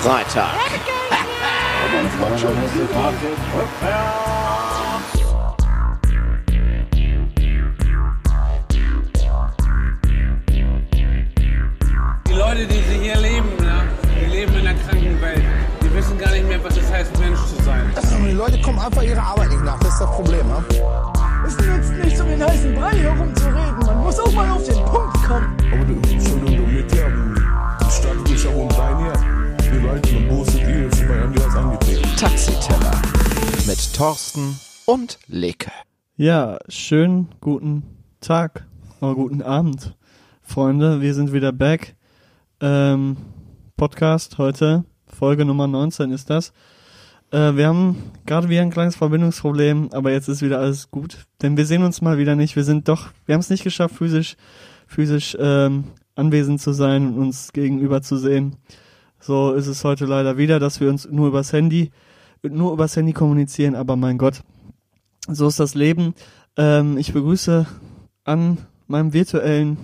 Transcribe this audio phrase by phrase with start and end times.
[0.00, 0.48] Freitag.
[12.26, 13.82] Die Leute, die sie hier leben, ne,
[14.18, 15.42] die leben in einer kranken Welt.
[15.82, 17.92] Die wissen gar nicht mehr, was es heißt, Mensch zu sein.
[18.26, 20.46] Die Leute kommen einfach ihrer Arbeit nicht nach, das ist das Problem.
[20.46, 20.64] Ne?
[21.46, 23.78] Es nützt nichts, um den heißen Brei herumzureden.
[23.84, 25.56] Man muss auch mal auf den Punkt kommen.
[32.20, 33.00] Taxiteller.
[33.66, 35.70] Mit Thorsten und Leke.
[36.18, 37.82] Ja, schönen guten
[38.20, 38.66] Tag
[39.00, 39.96] oder guten Abend,
[40.42, 41.00] Freunde.
[41.00, 41.96] Wir sind wieder back.
[42.60, 43.16] Ähm,
[43.78, 46.52] Podcast heute, Folge Nummer 19 ist das.
[47.30, 51.24] Äh, wir haben gerade wieder ein kleines Verbindungsproblem, aber jetzt ist wieder alles gut.
[51.40, 52.54] Denn wir sehen uns mal wieder nicht.
[52.54, 54.36] Wir sind doch, wir haben es nicht geschafft, physisch,
[54.86, 55.84] physisch ähm,
[56.16, 58.56] anwesend zu sein und uns gegenüber zu sehen.
[59.20, 61.90] So ist es heute leider wieder, dass wir uns nur übers Handy,
[62.42, 64.40] nur übers Handy kommunizieren, aber mein Gott,
[65.28, 66.14] so ist das Leben.
[66.56, 67.66] Ähm, ich begrüße
[68.24, 69.76] an meinem virtuellen,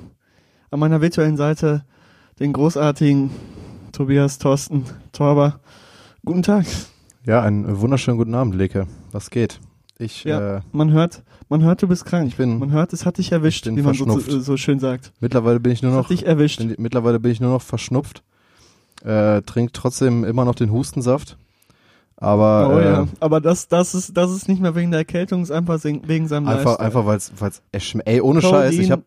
[0.71, 1.85] an meiner virtuellen Seite
[2.41, 3.31] den großartigen
[3.93, 5.61] Tobias Thorsten Torber.
[6.25, 6.67] Guten Tag.
[7.25, 8.87] Ja, einen wunderschönen guten Abend, Leke.
[9.13, 9.61] Was geht?
[9.99, 12.29] Ich, Ja, äh, man hört, man hört, du bist krank.
[12.29, 15.13] Ich bin- man hört, es hat dich erwischt, wie man so, so schön sagt.
[15.21, 16.59] mittlerweile bin ich nur noch, hat dich erwischt.
[16.59, 18.23] bin, mittlerweile bin ich nur noch verschnupft.
[19.05, 21.37] Äh, trink trotzdem immer noch den Hustensaft.
[22.17, 25.43] Aber oh äh, ja, aber das, das ist, das ist nicht mehr wegen der Erkältung,
[25.43, 26.87] es ist einfach wegen seinem einfach, Lifestyle.
[26.87, 29.03] einfach weil es, ey, ohne Scheiß, ich habe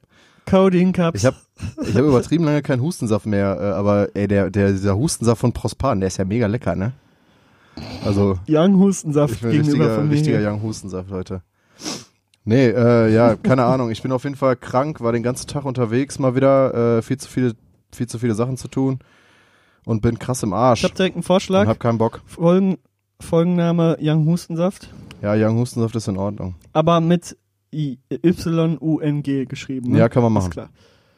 [0.46, 1.20] Codeine Cups.
[1.20, 1.36] ich hab,
[1.82, 5.54] ich hab übertrieben lange keinen Hustensaft mehr, äh, aber ey, der, der, dieser Hustensaft von
[5.54, 6.94] Prospan, der ist ja mega lecker, ne?
[8.06, 10.14] Also, Young Hustensaft gegenüber richtiger, von mir.
[10.14, 10.52] richtiger hier.
[10.52, 11.42] Young Hustensaft heute.
[12.46, 13.90] Nee, äh, ja, keine Ahnung.
[13.90, 17.18] Ich bin auf jeden Fall krank, war den ganzen Tag unterwegs mal wieder, äh, viel
[17.18, 17.54] zu viele,
[17.92, 19.00] viel zu viele Sachen zu tun
[19.86, 21.68] und bin krass im Arsch Ich hab direkt einen und Vorschlag.
[21.68, 22.22] hab keinen Bock.
[22.26, 22.78] Folgen,
[23.22, 24.90] Folgenname Young Hustensaft,
[25.22, 26.56] Ja, Young Hustensaft ist in Ordnung.
[26.74, 27.36] aber mit
[27.74, 29.92] Y-U-N-G geschrieben.
[29.92, 30.00] Ne?
[30.00, 30.52] Ja, kann man Ist machen.
[30.52, 30.70] klar.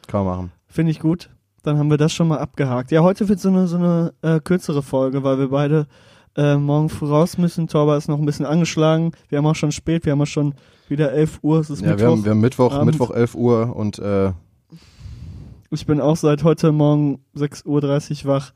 [0.06, 0.52] Kann man machen.
[0.66, 1.30] Finde ich gut.
[1.62, 2.90] Dann haben wir das schon mal abgehakt.
[2.90, 5.86] Ja, heute wird so eine, so eine äh, kürzere Folge, weil wir beide
[6.36, 7.68] äh, morgen früh raus müssen.
[7.68, 9.12] Torber ist noch ein bisschen angeschlagen.
[9.28, 10.54] Wir haben auch schon spät, wir haben auch schon
[10.88, 11.60] wieder 11 Uhr.
[11.60, 12.10] Es ist Ja, wir Mittwoch.
[12.10, 12.86] haben, wir haben Mittwoch, Abend.
[12.86, 14.32] Mittwoch 11 Uhr und äh,
[15.74, 18.52] Ich bin auch seit heute Morgen 6.30 Uhr wach.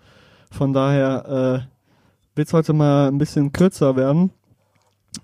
[0.51, 4.33] Von daher äh, wird es heute mal ein bisschen kürzer werden.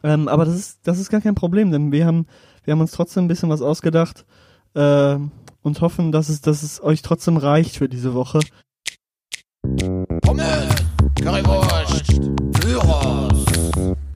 [0.03, 2.27] Ähm, aber das ist, das ist gar kein Problem, denn wir haben,
[2.65, 4.25] wir haben uns trotzdem ein bisschen was ausgedacht
[4.73, 5.19] äh,
[5.61, 8.41] und hoffen, dass es, dass es euch trotzdem reicht für diese Woche.
[10.23, 10.75] Pommes,
[11.21, 12.07] Currywurst,
[12.63, 13.45] Gyros.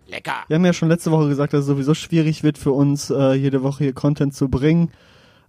[0.07, 0.37] Lecker.
[0.49, 3.35] Wir haben ja schon letzte Woche gesagt, dass es sowieso schwierig wird für uns, äh,
[3.35, 4.91] jede Woche hier Content zu bringen.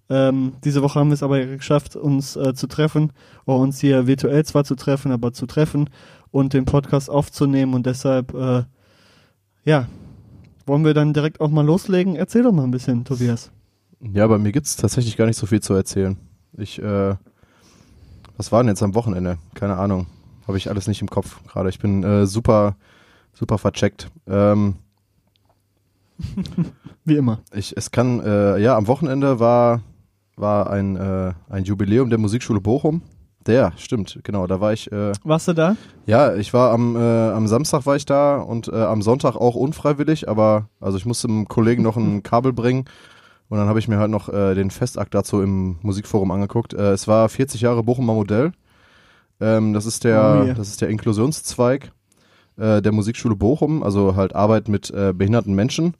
[0.10, 3.12] Ähm, diese Woche haben wir es aber geschafft, uns äh, zu treffen,
[3.46, 5.90] oder uns hier virtuell zwar zu treffen, aber zu treffen
[6.32, 8.64] und den Podcast aufzunehmen und deshalb, äh,
[9.64, 9.88] ja,
[10.66, 12.16] wollen wir dann direkt auch mal loslegen?
[12.16, 13.52] Erzähl doch mal ein bisschen, Tobias.
[14.00, 16.18] ja, bei mir gibt's tatsächlich gar nicht so viel zu erzählen.
[16.58, 17.16] Ich, äh,
[18.38, 19.38] was war denn jetzt am Wochenende?
[19.56, 20.08] Keine Ahnung.
[20.48, 21.70] Habe ich alles nicht im Kopf gerade.
[21.70, 22.78] Ich bin äh, super,
[23.34, 24.10] super vercheckt.
[24.28, 24.76] Ähm,
[27.06, 27.40] Wie immer.
[27.54, 29.82] Ich, es kann, äh, ja, am Wochenende war,
[30.38, 33.02] war ein, äh, ein Jubiläum der Musikschule Bochum.
[33.46, 35.78] Der, stimmt, genau, da war ich, äh, Warst du da?
[36.06, 39.56] ja, ich war am, äh, am Samstag war ich da und äh, am Sonntag auch
[39.56, 42.86] unfreiwillig, aber, also ich musste einem Kollegen noch ein Kabel bringen
[43.48, 46.74] und dann habe ich mir halt noch äh, den Festakt dazu im Musikforum angeguckt.
[46.74, 48.52] Äh, es war 40 Jahre Bochumer Modell.
[49.40, 50.54] Ähm, das ist der, Oh yeah.
[50.54, 51.94] das ist der Inklusionszweig
[52.58, 55.96] äh, der Musikschule Bochum, also halt Arbeit mit behinderten Menschen.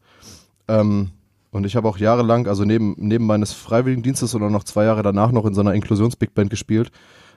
[0.68, 1.12] Ähm,
[1.58, 5.02] und ich habe auch jahrelang, also neben, neben meines Freiwilligendienstes und auch noch zwei Jahre
[5.02, 6.92] danach noch in so einer Inklusions-Big Band gespielt.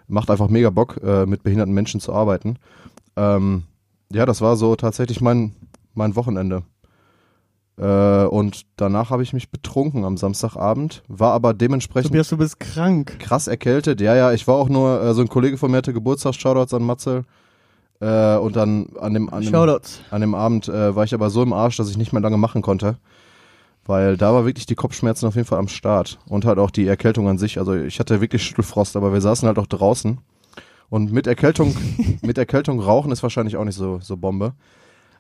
[0.09, 2.59] Macht einfach mega Bock, äh, mit behinderten Menschen zu arbeiten.
[3.17, 3.63] Ähm,
[4.13, 5.55] ja, das war so tatsächlich mein,
[5.95, 6.65] mein Wochenende.
[7.79, 12.61] Äh, und danach habe ich mich betrunken am Samstagabend, war aber dementsprechend Tobias, du bist
[12.61, 13.19] krank.
[13.21, 14.03] krass erkältet.
[14.03, 16.75] Ja, ja, ich war auch nur, äh, so ein Kollege von mir hatte Geburtstag, Shoutouts
[16.75, 17.25] an Matze.
[18.01, 20.03] Äh, und dann an dem, an dem, Shoutouts.
[20.11, 22.37] an dem Abend äh, war ich aber so im Arsch, dass ich nicht mehr lange
[22.37, 22.99] machen konnte.
[23.91, 26.21] Weil da war wirklich die Kopfschmerzen auf jeden Fall am Start.
[26.29, 27.59] Und halt auch die Erkältung an sich.
[27.59, 30.19] Also ich hatte wirklich Schüttelfrost, aber wir saßen halt auch draußen.
[30.91, 31.75] Und mit Erkältung,
[32.23, 34.53] mit Erkältung rauchen ist wahrscheinlich auch nicht so, so Bombe.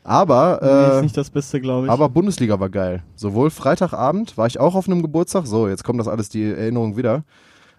[0.05, 1.93] Aber, nee, ist äh, nicht das Beste, glaube ich.
[1.93, 3.03] aber Bundesliga war geil.
[3.17, 5.49] Sowohl Freitagabend war ich auch auf einem Geburtstag.
[5.49, 7.25] So, jetzt kommt das alles die Erinnerung wieder.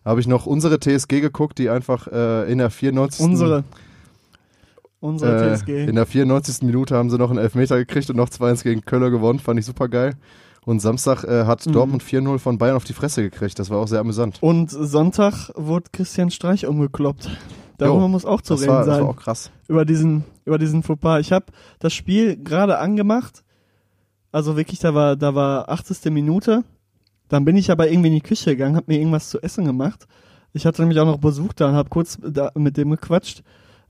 [0.03, 3.25] Habe ich noch unsere TSG geguckt, die einfach äh, in der 94.
[3.25, 3.63] unsere.
[4.99, 5.85] Unsere Äh, TSG.
[5.87, 6.63] in der 94.
[6.63, 9.39] Minute haben sie noch einen Elfmeter gekriegt und noch 2-1 gegen Köller gewonnen.
[9.39, 10.15] Fand ich super geil.
[10.65, 11.71] Und Samstag äh, hat Mhm.
[11.73, 13.57] Dortmund 4-0 von Bayern auf die Fresse gekriegt.
[13.57, 14.37] Das war auch sehr amüsant.
[14.41, 17.29] Und Sonntag wurde Christian Streich umgekloppt.
[17.77, 19.03] Darüber Jo, muss auch zu das reden war, das sein.
[19.03, 19.49] war auch krass.
[19.67, 21.19] über diesen, über diesen Fauxpas.
[21.21, 21.45] Ich habe
[21.79, 23.43] das Spiel gerade angemacht.
[24.31, 26.11] Also wirklich, da war, da war 80.
[26.11, 26.63] Minute.
[27.27, 30.05] Dann bin ich aber irgendwie in die Küche gegangen, habe mir irgendwas zu essen gemacht.
[30.53, 33.41] Ich hatte nämlich auch noch Besuch da und habe kurz da mit dem gequatscht,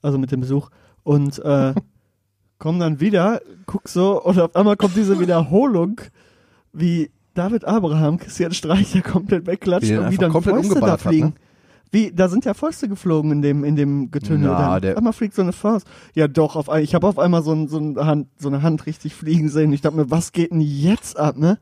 [0.01, 0.69] also mit dem Besuch.
[1.03, 1.74] Und äh,
[2.59, 6.00] komm dann wieder, guck so und auf einmal kommt diese Wiederholung,
[6.73, 11.12] wie David Abraham Christian Streicher komplett wegklatscht und wie dann komplett Fäuste da umgeballert hat,
[11.12, 11.27] fliegen.
[11.27, 11.33] ne?
[11.94, 14.50] Wie, da sind ja Fäuste geflogen in dem, in dem Getümmel.
[14.50, 14.81] Na, dann.
[14.81, 15.85] der- einmal fliegt so eine Faust.
[16.15, 18.62] Ja, doch, auf ein, ich habe auf einmal so, ein, so, eine Hand, so eine
[18.62, 19.73] Hand richtig fliegen sehen.
[19.73, 21.57] Ich dachte mir, was geht denn jetzt ab, ne?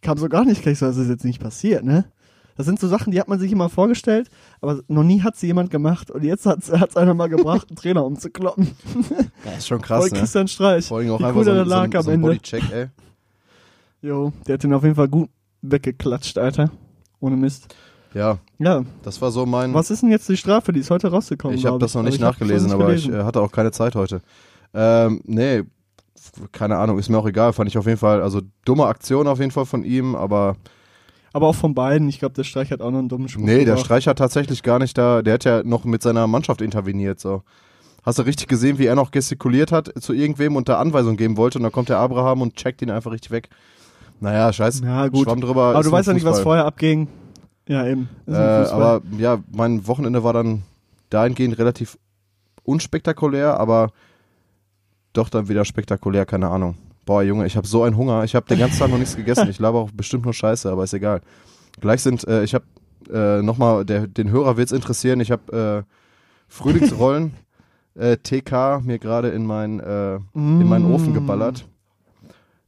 [0.00, 2.04] Kam so gar nicht gleich so, das ist jetzt nicht passiert, ne?
[2.56, 4.28] Das sind so Sachen, die hat man sich immer vorgestellt,
[4.60, 6.10] aber noch nie hat sie jemand gemacht.
[6.10, 8.68] Und jetzt hat es einer mal gebracht, einen Trainer umzukloppen.
[9.44, 10.18] Das ist schon Voll krass, ne?
[10.20, 10.86] Christian Streich.
[10.86, 12.20] Vor allem auch einfach so, so, so ein.
[12.20, 12.86] Bodycheck, ey.
[14.02, 15.30] Jo, der hat den auf jeden Fall gut
[15.62, 16.70] weggeklatscht, Alter.
[17.20, 17.74] Ohne Mist.
[18.14, 19.72] Ja, Ja, das war so mein...
[19.72, 20.72] was ist denn jetzt die Strafe?
[20.72, 21.56] Die ist heute rausgekommen.
[21.56, 23.52] Ich habe das noch nicht ich hab nachgelesen, das aber nicht ich äh, hatte auch
[23.52, 24.20] keine Zeit heute.
[24.74, 25.62] Ähm, nee,
[26.50, 27.52] keine Ahnung, ist mir auch egal.
[27.52, 30.56] Fand ich auf jeden Fall, also dumme Aktion auf jeden Fall von ihm, aber
[31.32, 32.08] Aber auch von beiden.
[32.08, 33.44] Ich glaube, der Streich hat auch noch einen dummen Spruch.
[33.44, 33.76] nee, der.
[33.78, 37.42] Streich hat tatsächlich gar nicht da, der hat ja noch mit seiner Mannschaft interveniert, so.
[38.02, 41.36] Hast du richtig gesehen, wie er noch gestikuliert hat zu irgendwem und da Anweisung geben
[41.36, 43.48] wollte und dann kommt der Abraham und checkt ihn einfach richtig weg.
[44.20, 45.24] Naja, scheiß, Ja, gut.
[45.24, 45.70] schwamm drüber.
[45.70, 47.08] Aber du weißt ja nicht, was vorher abging.
[47.68, 48.08] Ja, eben.
[48.26, 50.62] Äh, aber ja, mein Wochenende war dann
[51.10, 51.98] dahingehend relativ
[52.64, 53.90] unspektakulär, aber
[55.12, 56.76] doch dann wieder spektakulär, keine Ahnung.
[57.04, 58.24] Boah, Junge, ich habe so einen Hunger.
[58.24, 59.48] Ich habe den ganzen Tag noch nichts gegessen.
[59.48, 61.20] Ich laber auch bestimmt nur Scheiße, aber ist egal.
[61.80, 62.64] Gleich sind, äh, ich habe
[63.12, 65.92] äh, nochmal, den Hörer wird's interessieren, ich habe äh,
[66.48, 67.34] Frühlingsrollen
[67.94, 71.66] äh, TK mir gerade in, mein, äh, in meinen Ofen geballert.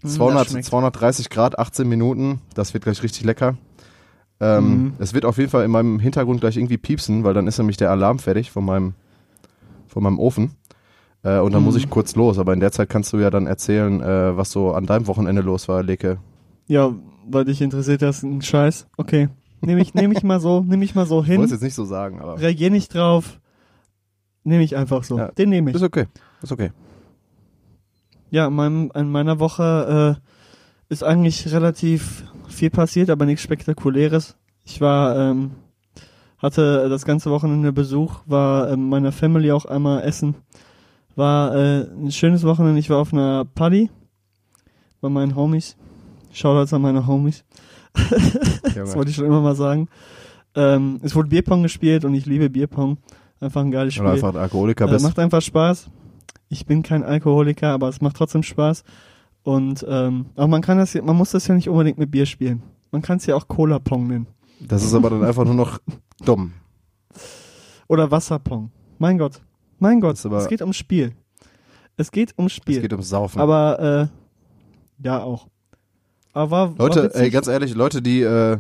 [0.05, 0.67] Mm, 200, das schmeckt.
[0.67, 2.41] 230 Grad, 18 Minuten.
[2.55, 3.57] Das wird gleich richtig lecker.
[4.41, 4.93] Ähm, Mhm.
[4.99, 7.77] Es wird auf jeden Fall in meinem Hintergrund gleich irgendwie piepsen, weil dann ist nämlich
[7.77, 8.95] der Alarm fertig von meinem,
[9.87, 10.53] von meinem Ofen.
[11.23, 11.67] Äh, und dann Mhm.
[11.67, 12.39] muss ich kurz los.
[12.39, 15.43] Aber in der Zeit kannst du ja dann erzählen, äh, was so an deinem Wochenende
[15.43, 16.19] los war, Leke.
[16.67, 16.93] Ja,
[17.29, 18.87] weil dich interessiert das ein Scheiß.
[18.97, 19.29] Okay.
[19.63, 21.55] Nehme ich, nehm ich mal so, nehme ich mal so Ich wollte es hin.
[21.57, 23.41] jetzt nicht so sagen, aber Reagier nicht drauf.
[24.43, 25.17] Nehme ich einfach so.
[25.17, 25.29] Ja.
[25.31, 25.77] Den nehme ich.
[25.77, 26.05] ist okay.
[26.43, 26.71] Ist okay.
[28.35, 34.37] Ja, in, meinem, in meiner Woche äh, ist eigentlich relativ viel passiert, aber nichts Spektakuläres.
[34.65, 35.53] Ich war, ähm,
[36.39, 40.35] hatte das ganze Wochenende Besuch, war ähm, meiner Family auch einmal essen.
[41.15, 42.81] War äh, ein schönes Wochenende.
[42.81, 43.89] Ich war auf einer Party
[45.01, 45.77] bei meinen Homies.
[46.33, 47.45] Shoutouts an meine Homies.
[48.75, 49.87] Das wollte ich schon immer mal sagen.
[50.57, 52.99] Ähm, es wurde Bierpong gespielt und ich liebe Bierpong.
[53.39, 54.07] Einfach ein geiles Spiel.
[54.07, 55.05] Oder einfach ein Alkoholiker Äh, bist.
[55.05, 55.89] macht einfach Spaß.
[56.49, 58.85] Ich bin kein Alkoholiker, aber es macht trotzdem Spaß.
[59.43, 62.27] Und ähm, aber man kann das, ja- man muss das ja nicht unbedingt mit Bier
[62.27, 62.63] spielen.
[62.91, 64.27] Man kann es ja auch Cola Pong nennen
[64.61, 65.79] Das ist aber dann einfach nur noch
[66.25, 66.53] dumm.
[67.89, 68.71] oder Wasserpong.
[68.99, 69.41] Mein Gott,
[69.79, 71.13] mein Gott, es geht ums Spiel.
[71.97, 72.81] Es geht ums Es Spiel.
[72.81, 73.41] geht ums Saufen.
[73.41, 74.09] aber
[75.01, 75.49] äh, ja auch.
[76.33, 77.21] Aber war, war Leute, witzig.
[77.21, 78.59] ey, ganz ehrlich, Leute, die, äh,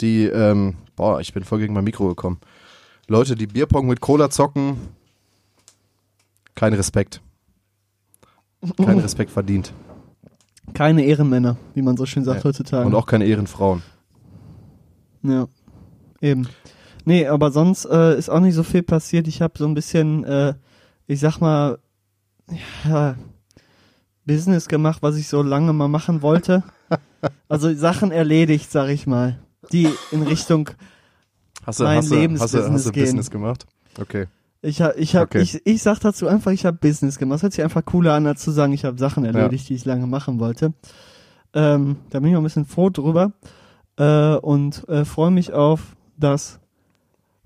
[0.00, 2.38] die, ähm, boah, ich bin voll gegen mein Mikro gekommen.
[3.08, 4.76] Leute, die Bierpong mit Cola zocken,
[6.56, 7.20] kein Respekt.
[8.76, 9.72] Kein Respekt verdient.
[10.74, 12.44] keine Ehrenmänner, wie man so schön sagt Ja.
[12.44, 12.84] heutzutage.
[12.86, 13.82] Und auch keine Ehrenfrauen.
[15.22, 15.46] Ja,
[16.20, 16.48] eben.
[17.04, 19.28] Nee, aber sonst äh, ist auch nicht so viel passiert.
[19.28, 20.54] Ich habe so ein bisschen, äh,
[21.06, 21.78] ich sag mal,
[22.84, 23.14] ja,
[24.24, 26.62] Business gemacht, was ich so lange mal machen wollte.
[27.48, 29.38] Also Sachen erledigt, sag ich mal.
[29.72, 30.70] Die in Richtung,
[31.64, 33.02] Hast du, Mein hast du, hast du, Lebensbusiness hast du gehen.
[33.04, 33.66] Business gemacht?
[33.98, 34.26] Okay.
[34.62, 35.40] Ich hab, ich hab, Okay.
[35.42, 37.36] ich, ich sag dazu einfach, ich habe Business gemacht.
[37.36, 39.84] Das hört sich einfach cooler an, als zu sagen, ich habe Sachen erledigt, die ich
[39.84, 40.72] lange machen wollte.
[41.54, 43.32] Ähm, da bin ich auch ein bisschen froh drüber
[43.98, 46.58] äh, und äh, freue mich auf das,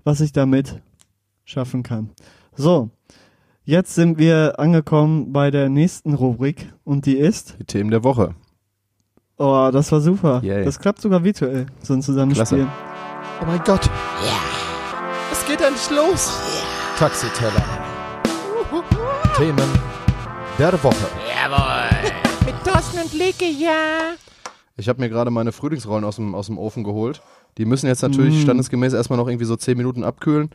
[0.03, 0.81] was ich damit
[1.45, 2.09] schaffen kann.
[2.55, 2.89] So,
[3.63, 8.33] jetzt sind wir angekommen bei der nächsten Rubrik und die ist, Die Themen der Woche.
[9.37, 10.41] oh, das war super.
[10.43, 10.65] Yay.
[10.65, 12.67] Das klappt sogar virtuell, so ein Zusammenspiel.
[13.41, 13.89] Oh mein Gott.
[15.31, 16.60] Es geht endlich los.
[17.01, 17.63] Taxiteller.
[19.35, 19.57] Themen
[20.59, 21.07] der Woche.
[21.35, 21.89] Jawohl.
[22.45, 24.13] Mit Thorsten und Leke, ja.
[24.77, 27.23] Ich habe mir gerade meine Frühlingsrollen aus dem, aus dem Ofen geholt.
[27.57, 28.41] Die müssen jetzt natürlich Mm.
[28.43, 30.51] standesgemäß erstmal noch irgendwie so 10 Minuten abkühlen.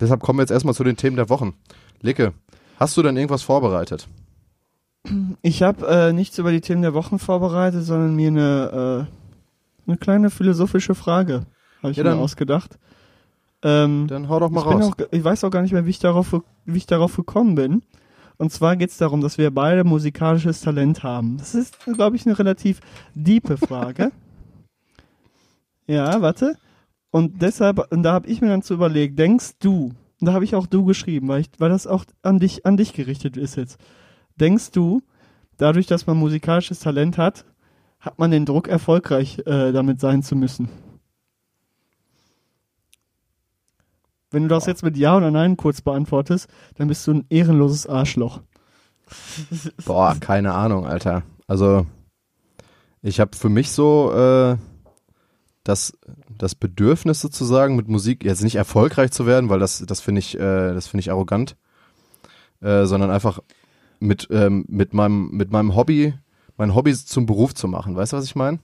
[0.00, 1.52] Deshalb kommen wir jetzt erstmal zu den Themen der Wochen.
[2.00, 2.32] Leke,
[2.78, 4.08] hast du denn irgendwas vorbereitet?
[5.42, 9.06] Ich habe äh, nichts über die Themen der Wochen vorbereitet, sondern mir eine,
[9.86, 11.44] äh, eine kleine philosophische Frage
[11.82, 12.78] habe ich Ja, mir dann- ausgedacht.
[13.62, 14.92] Ähm, Dann hau doch mal raus.
[14.92, 17.82] auch, ich weiß auch gar nicht mehr, wie ich darauf, wie ich darauf gekommen bin.
[18.38, 21.36] Und zwar geht es darum, dass wir beide musikalisches Talent haben.
[21.36, 22.80] Das ist, glaube ich, eine relativ
[23.14, 24.10] diepe Frage.
[25.86, 26.56] ja, warte.
[27.12, 30.44] Und deshalb, und da habe ich mir dann zu überlegt, denkst du, und da habe
[30.44, 33.56] ich auch du geschrieben, weil, ich, weil das auch an dich, an dich gerichtet ist
[33.56, 33.78] jetzt.
[34.40, 35.02] Denkst du,
[35.56, 37.44] dadurch, dass man musikalisches Talent hat,
[38.00, 40.68] hat man den Druck, erfolgreich äh, damit sein zu müssen?
[44.32, 47.86] Wenn du das jetzt mit Ja oder Nein kurz beantwortest, dann bist du ein ehrenloses
[47.86, 48.40] Arschloch.
[49.84, 51.22] Boah, keine Ahnung, Alter.
[51.46, 51.86] Also,
[53.02, 54.56] ich habe für mich so äh,
[55.64, 55.92] das,
[56.38, 60.34] das Bedürfnis sozusagen mit Musik jetzt nicht erfolgreich zu werden, weil das, das finde ich,
[60.34, 61.56] äh, das finde ich arrogant,
[62.60, 63.40] äh, sondern einfach
[64.00, 66.14] mit, ähm, mit meinem, mit meinem Hobby,
[66.56, 67.96] mein Hobby zum Beruf zu machen.
[67.96, 68.58] Weißt du, was ich meine?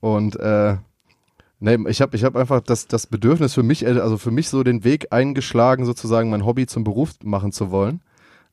[0.00, 0.76] Und äh,
[1.62, 4.48] nee, ich habe ich hab einfach das, das Bedürfnis für mich, äh, also für mich
[4.48, 8.02] so den Weg eingeschlagen, sozusagen mein Hobby zum Beruf machen zu wollen.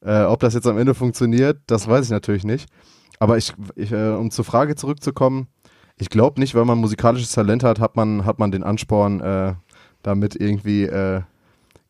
[0.02, 2.70] Äh, ob das jetzt am Ende funktioniert, das weiß ich natürlich nicht.
[3.20, 5.48] Aber ich, ich äh, um zur Frage zurückzukommen,
[5.98, 9.54] ich glaube nicht, weil man musikalisches Talent hat, hat man, hat man den Ansporn, äh,
[10.02, 11.22] damit irgendwie äh,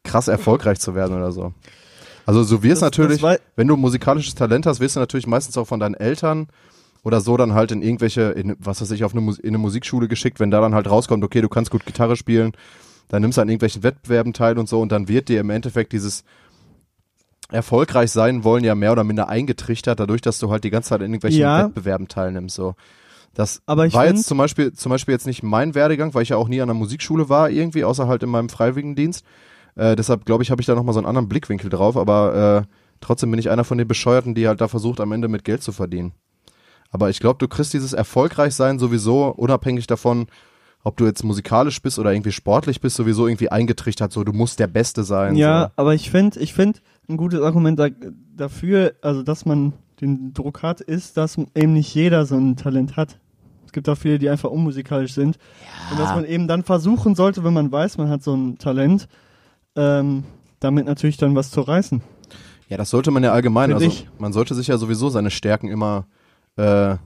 [0.04, 1.54] krass erfolgreich zu werden oder so.
[2.26, 3.22] Also so wirst natürlich,
[3.56, 6.48] wenn du musikalisches Talent hast, wirst du natürlich meistens auch von deinen Eltern
[7.04, 9.58] oder so dann halt in irgendwelche, in, was weiß ich, auf eine, Mus- in eine
[9.58, 12.52] Musikschule geschickt, wenn da dann halt rauskommt, okay, du kannst gut Gitarre spielen,
[13.08, 15.94] dann nimmst du an irgendwelchen Wettbewerben teil und so und dann wird dir im Endeffekt
[15.94, 16.24] dieses
[17.52, 21.02] erfolgreich sein wollen ja mehr oder minder eingetrichtert, dadurch, dass du halt die ganze Zeit
[21.02, 21.66] in irgendwelchen Ja.
[21.66, 22.56] Wettbewerben teilnimmst.
[22.56, 22.76] So.
[23.34, 26.30] Das Aber ich war jetzt zum Beispiel, zum Beispiel jetzt nicht mein Werdegang, weil ich
[26.30, 29.26] ja auch nie an der Musikschule war, irgendwie, außer halt in meinem Freiwilligendienst.
[29.76, 32.74] Äh, deshalb glaube ich, habe ich da nochmal so einen anderen Blickwinkel drauf, aber äh,
[33.02, 35.64] trotzdem bin ich einer von den Bescheuerten, die halt da versucht, am Ende mit Geld
[35.64, 36.12] zu verdienen.
[36.92, 40.28] Aber ich glaube, du kriegst dieses Erfolgreichsein sowieso, unabhängig davon,
[40.84, 44.60] ob du jetzt musikalisch bist oder irgendwie sportlich bist, sowieso irgendwie eingetrichtert, so du musst
[44.60, 45.36] der Beste sein.
[45.36, 45.72] Ja, so.
[45.76, 46.80] aber ich finde, ich finde,
[47.10, 47.90] ein gutes Argument da,
[48.36, 52.96] dafür, also dass man den Druck hat, ist, dass eben nicht jeder so ein Talent
[52.96, 53.20] hat.
[53.66, 55.38] Es gibt auch viele, die einfach unmusikalisch sind.
[55.92, 59.08] Und dass man eben dann versuchen sollte, wenn man weiß, man hat so ein Talent,
[59.76, 60.24] ähm,
[60.60, 62.02] damit natürlich dann was zu reißen.
[62.70, 63.70] Ja, das sollte man ja allgemein.
[63.70, 64.08] Find Also ich.
[64.18, 66.08] man sollte sich ja sowieso seine Stärken immer,
[66.60, 66.98] äh,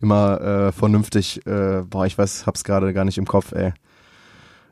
[0.00, 1.46] immer äh, vernünftig.
[1.46, 3.72] Äh, boah, ich weiß, hab's gerade gar nicht im Kopf, ey.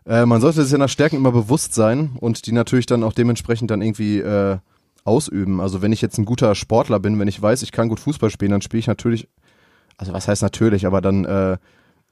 [0.06, 3.70] Äh, man sollte sich seiner Stärken immer bewusst sein und die natürlich dann auch dementsprechend
[3.70, 4.58] dann irgendwie äh,
[5.04, 5.60] ausüben.
[5.60, 8.30] Also wenn ich jetzt ein guter Sportler bin, wenn ich weiß, ich kann gut Fußball
[8.30, 9.28] spielen, dann spiele ich natürlich,
[9.96, 11.56] also was heißt natürlich, aber dann äh,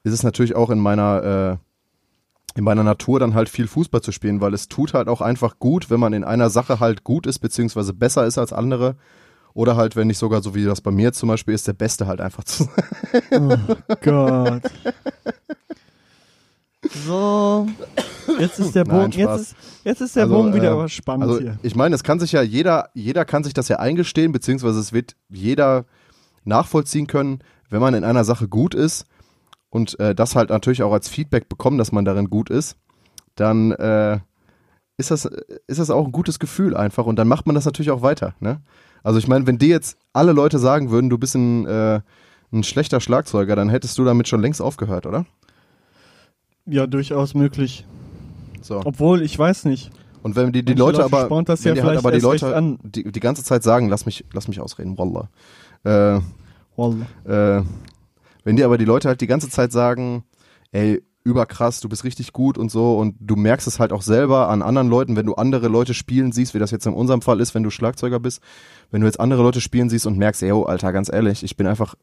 [0.04, 1.68] ist es natürlich auch in meiner äh,
[2.54, 5.58] in meiner Natur dann halt viel Fußball zu spielen, weil es tut halt auch einfach
[5.58, 8.96] gut, wenn man in einer Sache halt gut ist, beziehungsweise besser ist als andere.
[9.54, 11.72] Oder halt, wenn nicht sogar so wie das bei mir jetzt zum Beispiel ist, der
[11.74, 13.60] Beste halt einfach zu sein.
[13.88, 14.62] Oh Gott.
[17.06, 17.68] So,
[18.40, 19.40] jetzt ist der Nein, Bogen, jetzt Spaß.
[19.40, 21.58] ist, jetzt ist der Also, Bogen wieder äh, aber spannend Also hier.
[21.62, 24.92] ich meine, es kann sich ja jeder, jeder kann sich das ja eingestehen, beziehungsweise es
[24.92, 25.84] wird jeder
[26.44, 27.38] nachvollziehen können,
[27.70, 29.06] wenn man in einer Sache gut ist
[29.70, 32.76] und äh, das halt natürlich auch als Feedback bekommen, dass man darin gut ist,
[33.36, 34.18] dann äh,
[35.02, 35.24] ist das,
[35.66, 38.34] ist das auch ein gutes Gefühl einfach und dann macht man das natürlich auch weiter.
[38.40, 38.60] Ne?
[39.02, 42.00] Also ich meine, wenn dir jetzt alle Leute sagen würden, du bist ein, äh,
[42.52, 45.26] ein schlechter Schlagzeuger, dann hättest du damit schon längst aufgehört, oder?
[46.66, 47.84] Ja, durchaus möglich.
[48.60, 48.80] So.
[48.84, 49.90] Obwohl, ich weiß nicht.
[50.22, 52.78] Und wenn die, die Manche Leute Leute aber, wenn ja die halt aber die Leute
[52.84, 55.28] die, die ganze Zeit sagen, lass mich, lass mich ausreden, Wallah.
[55.82, 56.20] Äh,
[56.76, 57.58] Wallah.
[57.58, 57.64] äh,
[58.44, 60.22] wenn dir aber die Leute halt die ganze Zeit sagen,
[60.70, 64.48] ey, überkrass, du bist richtig gut und so und du merkst es halt auch selber
[64.48, 67.40] an anderen Leuten, wenn du andere Leute spielen siehst, wie das jetzt in unserem Fall
[67.40, 68.40] ist, wenn du Schlagzeuger bist,
[68.90, 71.56] wenn du jetzt andere Leute spielen siehst und merkst, ey, oh, Alter, ganz ehrlich, ich
[71.56, 71.94] bin einfach,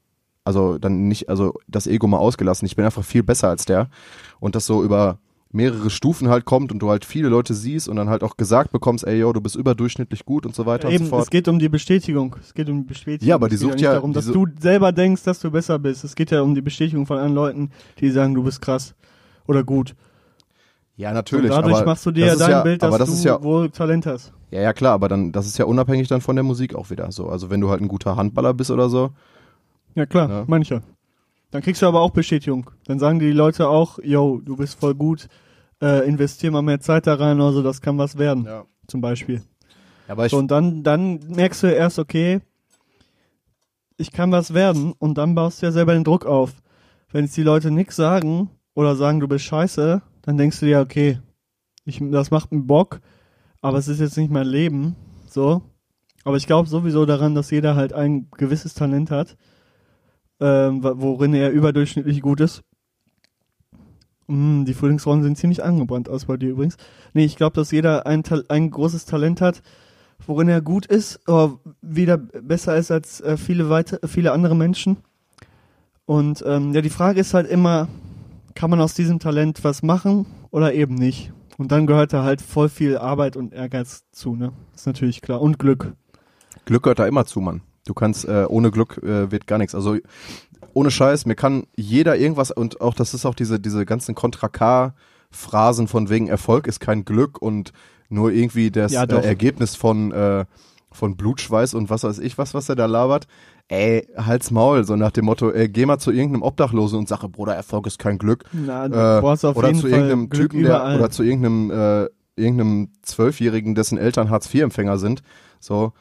[0.45, 3.89] also dann nicht, also das Ego mal ausgelassen, ich bin einfach viel besser als der
[4.39, 5.19] und das so über
[5.51, 8.71] mehrere Stufen halt kommt und du halt viele Leute siehst und dann halt auch gesagt
[8.71, 11.23] bekommst, ey, yo, du bist überdurchschnittlich gut und so weiter und Eben, so fort.
[11.23, 12.35] es geht um die Bestätigung.
[12.39, 13.27] Es geht um die Bestätigung.
[13.27, 15.49] Ja, aber die es geht sucht nicht ja- darum, dass du selber denkst, dass du
[15.49, 16.03] besser bist.
[16.03, 18.93] Es geht ja um die Bestätigung von anderen Leuten, die sagen, du bist krass
[19.49, 19.95] oder gut.
[20.95, 21.49] Ja, Und natürlich.
[21.49, 24.05] dadurch aber machst du dir ja dein Bild, dass das du ist ja, wohl Talent
[24.05, 24.33] hast.
[24.51, 27.11] Ja, ja, klar, aber dann, das ist ja unabhängig dann von der Musik auch wieder
[27.11, 27.29] so.
[27.29, 29.11] Also wenn du halt ein guter Handballer bist oder so.
[29.95, 30.43] Ja, klar, Ja.
[30.47, 30.81] meine ich ja.
[31.51, 32.69] Dann kriegst du aber auch Bestätigung.
[32.85, 35.27] Dann sagen die Leute auch, yo, du bist voll gut,
[35.81, 38.65] äh, investier mal mehr Zeit da rein oder so, das kann was werden, Ja.
[38.87, 39.41] zum Beispiel.
[40.07, 42.41] Aber ich, So, und dann, dann merkst du erst, okay,
[43.97, 46.53] ich kann was werden und dann baust du ja selber den Druck auf.
[47.11, 50.79] Wenn jetzt die Leute nichts sagen oder sagen, du bist scheiße, dann denkst du dir,
[50.79, 51.19] okay,
[51.83, 53.01] ich, das macht mir Bock,
[53.59, 54.95] aber es ist jetzt nicht mein Leben,
[55.27, 55.61] so.
[56.23, 59.35] Aber ich glaube sowieso daran, dass jeder halt ein gewisses Talent hat,
[60.39, 62.63] ähm, worin er überdurchschnittlich gut ist.
[64.27, 66.77] Mm, die Frühlingsrollen sind ziemlich angebrannt aus bei dir übrigens.
[67.13, 69.61] Nee, ich glaube, dass jeder ein, ein großes Talent hat,
[70.25, 74.99] worin er gut ist, aber wieder besser ist als äh, viele weite, viele andere Menschen.
[76.05, 77.89] Und ähm, ja, die Frage ist halt immer,
[78.55, 81.31] kann man aus diesem Talent was machen oder eben nicht?
[81.57, 84.53] Und dann gehört da halt voll viel Arbeit und Ehrgeiz zu, ne?
[84.73, 85.41] Ist natürlich klar.
[85.41, 85.93] Und Glück.
[86.65, 87.61] Glück gehört da immer zu, Mann.
[87.85, 89.75] Du kannst, äh, ohne Glück äh, wird gar nichts.
[89.75, 89.97] Also
[90.73, 95.87] ohne Scheiß, mir kann jeder irgendwas und auch das ist auch diese, diese ganzen Kontra-K-Phrasen
[95.87, 97.73] von wegen Erfolg ist kein Glück und
[98.07, 99.25] nur irgendwie das Ja, äh.
[99.25, 100.45] Ergebnis von, äh,
[100.91, 103.27] von Blutschweiß und was weiß ich, was, was er da labert.
[103.71, 107.21] Ey, halt's Maul, so nach dem Motto, ey, geh mal zu irgendeinem Obdachlosen und sag,
[107.31, 108.43] Bruder, Erfolg ist kein Glück.
[108.51, 111.69] Na, du Äh, brauchst auf oder zu Fall irgendeinem Glück Typen, der, oder zu irgendeinem,
[111.69, 115.21] äh, irgendeinem Zwölfjährigen, dessen Eltern Hartz-IV-Empfänger sind.
[115.59, 115.93] So,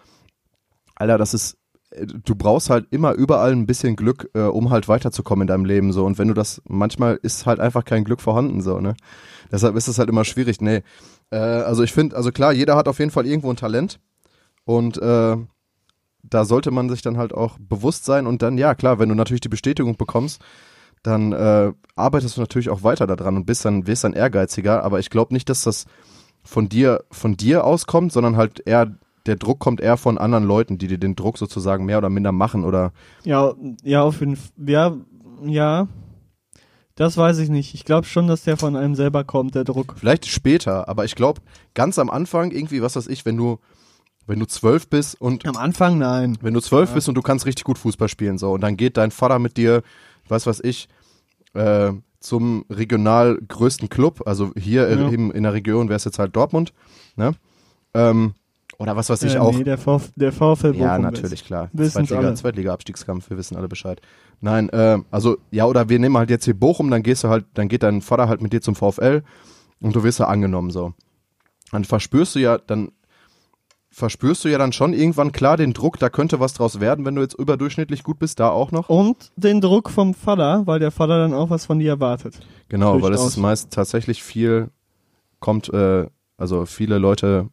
[0.94, 1.58] Alter, das ist,
[1.90, 5.66] äh, du brauchst halt immer überall ein bisschen Glück, äh, um halt weiterzukommen in deinem
[5.66, 6.06] Leben, so.
[6.06, 8.94] Und wenn du das, manchmal ist halt einfach kein Glück vorhanden, so, ne.
[9.52, 10.80] Deshalb ist es halt immer schwierig, nee.
[11.30, 14.00] Äh, also ich finde, also klar, jeder hat auf jeden Fall irgendwo ein Talent
[14.64, 15.36] und, äh,
[16.22, 19.14] da sollte man sich dann halt auch bewusst sein und dann, ja klar, wenn du
[19.14, 20.42] natürlich die Bestätigung bekommst,
[21.02, 24.98] dann äh, arbeitest du natürlich auch weiter daran und bist dann, wirst dann ehrgeiziger, aber
[24.98, 25.86] ich glaube nicht, dass das
[26.42, 28.96] von dir, von dir auskommt, sondern halt eher,
[29.26, 32.32] der Druck kommt eher von anderen Leuten, die dir den Druck sozusagen mehr oder minder
[32.32, 32.92] machen oder
[33.24, 34.50] Ja, ja, auf jeden Fall.
[34.66, 34.96] Ja,
[35.44, 35.88] ja.
[36.94, 37.74] Das weiß ich nicht.
[37.74, 39.94] Ich glaube schon, dass der von einem selber kommt, der Druck.
[39.98, 41.40] vielleicht später, aber ich glaube,
[41.74, 43.60] ganz am Anfang irgendwie, was weiß ich, wenn du,
[44.28, 46.38] wenn du zwölf bist und Am Anfang nein.
[46.40, 48.96] Wenn du zwölf bist und du kannst richtig gut Fußball spielen, so, und dann geht
[48.96, 49.82] dein Vater mit dir,
[50.28, 50.88] weiß was ich,
[51.54, 55.10] äh, zum regional größten Club, also hier Ja.
[55.10, 56.72] eben in der Region wäre es jetzt halt Dortmund,
[57.16, 57.32] ne?
[57.94, 58.34] Ähm,
[58.78, 59.52] oder was weiß ich äh, auch.
[59.56, 60.80] Nee, der, Vf der VfL Bochum.
[60.80, 61.68] ja, natürlich, klar.
[61.76, 62.34] Zweitliga, alle.
[62.34, 64.00] Zweitliga-Abstiegskampf, wir wissen alle Bescheid.
[64.40, 67.46] Nein, äh, also, ja, oder wir nehmen halt jetzt hier Bochum, dann gehst du halt,
[67.54, 69.22] dann geht dein Vater halt mit dir zum VfL
[69.80, 70.92] und du wirst ja angenommen, so.
[71.72, 72.92] Dann verspürst du ja, dann
[73.98, 77.14] verspürst du ja dann schon irgendwann klar den Druck, da könnte was draus werden, wenn
[77.14, 78.88] du jetzt überdurchschnittlich gut bist, da auch noch.
[78.88, 82.38] Und den Druck vom Vater, weil der Vater dann auch was von dir erwartet.
[82.68, 84.70] Genau, weil es ist meist tatsächlich viel,
[85.40, 87.48] kommt, äh, also viele Leute,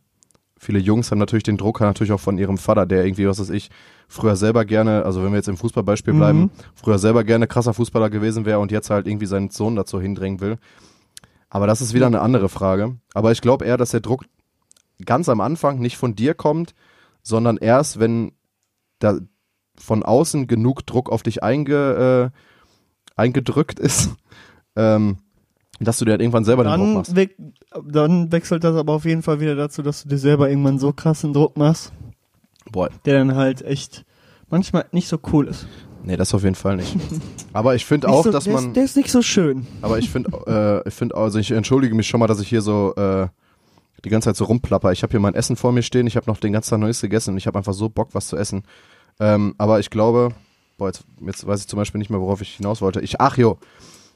[0.57, 3.49] viele Jungs haben natürlich den Druck natürlich auch von ihrem Vater, der irgendwie, was weiß
[3.49, 3.69] ich,
[4.07, 6.17] früher selber gerne, also wenn wir jetzt im Fußballbeispiel Mhm.
[6.17, 9.99] bleiben, früher selber gerne krasser Fußballer gewesen wäre und jetzt halt irgendwie seinen Sohn dazu
[9.99, 10.57] hindrängen will.
[11.49, 12.97] Aber das ist wieder eine andere Frage.
[13.13, 14.25] Aber ich glaube eher, dass der Druck
[15.03, 16.73] ganz am Anfang nicht von dir kommt,
[17.21, 18.31] sondern erst, wenn
[18.99, 19.17] da
[19.77, 24.11] von außen genug Druck auf dich einge, äh, eingedrückt ist,
[24.75, 25.17] ähm,
[25.79, 27.15] dass du dir halt irgendwann selber den Druck Dann, machst.
[27.15, 27.29] we
[27.91, 30.93] dann wechselt das aber auf jeden Fall wieder dazu, dass du dir selber irgendwann so
[30.93, 31.91] krassen Druck machst,
[32.71, 34.05] Boah, der dann halt echt
[34.49, 35.67] manchmal nicht so cool ist.
[36.03, 36.95] nee, das auf jeden Fall nicht.
[37.53, 39.67] Aber ich finde auch, so, dass der man, Ist, der ist nicht so schön.
[39.81, 42.61] aber ich finde, äh, ich finde, also ich entschuldige mich schon mal, dass ich hier
[42.61, 43.27] so äh,
[44.05, 44.91] die ganze Zeit so rumplapper.
[44.91, 47.01] Ich habe hier mein Essen vor mir stehen, ich habe noch den ganzen Tag Neues
[47.01, 48.63] gegessen und ich habe einfach so Bock, was zu essen.
[49.19, 50.29] Ähm, aber ich glaube,
[50.77, 53.01] boah, jetzt, jetzt weiß ich zum Beispiel nicht mehr, worauf ich hinaus wollte.
[53.01, 53.57] Ich, ach jo,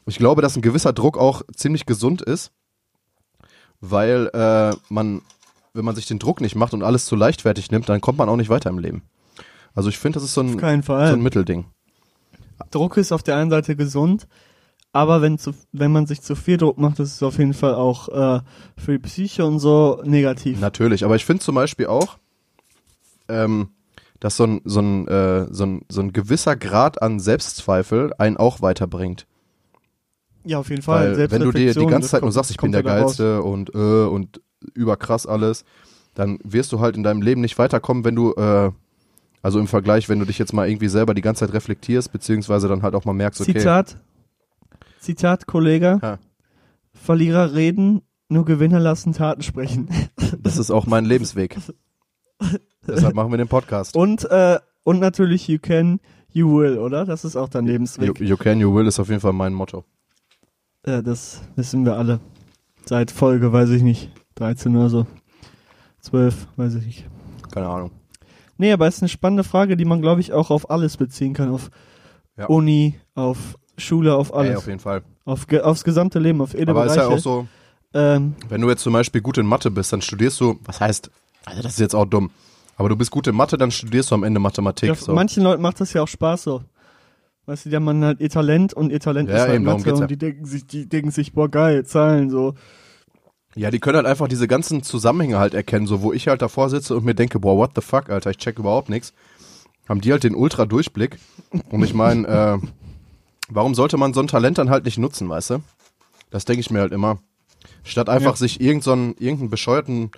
[0.05, 2.51] ich glaube, dass ein gewisser Druck auch ziemlich gesund ist,
[3.81, 5.21] weil äh, man,
[5.73, 8.29] wenn man sich den Druck nicht macht und alles zu leichtfertig nimmt, dann kommt man
[8.29, 9.03] auch nicht weiter im Leben.
[9.73, 10.65] Also ich finde, das ist so ein, so
[11.15, 11.65] ein Mittelding.
[12.71, 14.27] Druck ist auf der einen Seite gesund,
[14.91, 17.75] aber wenn, zu, wenn man sich zu viel Druck macht, ist es auf jeden Fall
[17.75, 18.41] auch äh,
[18.77, 20.59] für die Psyche und so negativ.
[20.59, 22.17] Natürlich, aber ich finde zum Beispiel auch,
[23.27, 23.69] ähm,
[24.19, 28.37] dass so ein, so, ein, äh, so, ein, so ein gewisser Grad an Selbstzweifel einen
[28.37, 29.27] auch weiterbringt.
[30.43, 31.17] ja, auf jeden Fall.
[31.17, 33.17] Weil wenn du dir die ganze Zeit nur kommt- sagst, ich bin der raus.
[33.17, 34.41] Geilste und äh, und
[34.73, 35.63] überkrass alles,
[36.15, 38.71] dann wirst du halt in deinem Leben nicht weiterkommen, wenn du, äh,
[39.41, 42.67] also im Vergleich, wenn du dich jetzt mal irgendwie selber die ganze Zeit reflektierst, beziehungsweise
[42.67, 43.95] dann halt auch mal merkst, okay, Zitat,
[44.99, 45.99] Zitat, Kollege.
[46.01, 46.19] Ja.
[46.93, 49.89] Verlierer reden, nur Gewinner lassen Taten sprechen.
[50.39, 51.57] das ist auch mein Lebensweg.
[52.87, 53.95] Deshalb machen wir den Podcast.
[53.95, 55.99] Und, äh, und natürlich you can,
[56.31, 57.05] you will, oder?
[57.05, 58.19] Das ist auch dein You, Lebensweg.
[58.19, 59.83] you can, you will ist auf jeden Fall mein Motto.
[60.85, 62.19] Ja, das wissen wir alle.
[62.85, 65.05] Seit Folge, weiß ich nicht, 13 oder so.
[66.01, 67.05] 12, weiß ich nicht.
[67.51, 67.91] Keine Ahnung.
[68.57, 71.33] Nee, aber es ist eine spannende Frage, die man, glaube ich, auch auf alles beziehen
[71.33, 71.49] kann.
[71.49, 71.69] Auf
[72.37, 72.45] Ja.
[72.47, 74.57] Uni, auf Schule, auf Ey, alles.
[74.57, 75.01] auf jeden Fall.
[75.25, 77.11] auf, aufs gesamte Leben, auf jede Aber es ist Bereiche.
[77.11, 77.47] ja auch so,
[77.93, 81.09] ähm, Wenn du jetzt zum Beispiel gut in Mathe bist, dann studierst du, was heißt,
[81.45, 82.29] also das ist jetzt auch dumm,
[82.77, 84.89] aber du bist gut in Mathe, dann studierst du am Ende Mathematik.
[84.89, 85.13] ja, so.
[85.13, 86.61] Manchen Leuten macht das ja auch Spaß so.
[87.45, 89.83] Weißt du, die haben halt ihr Talent und ihr Talent Ja, ist halt eben, Mathe
[89.83, 90.03] geht's ja.
[90.03, 92.53] und die denken sich, die denken sich, boah geil, Zahlen so.
[93.55, 96.69] Ja, die können halt einfach diese ganzen Zusammenhänge halt erkennen, so wo ich halt davor
[96.69, 99.13] sitze und mir denke, boah, what the fuck, Alter, ich check überhaupt nichts.
[99.89, 101.17] Haben die halt den Ultra-Durchblick.
[101.71, 102.67] Und ich meine, äh,
[103.49, 105.59] warum sollte man so ein Talent dann halt nicht nutzen, weißt du?
[106.29, 107.19] Das denke ich mir halt immer.
[107.83, 108.37] Statt einfach Ja.
[108.37, 110.11] sich irgend so einen, irgendeinen bescheuerten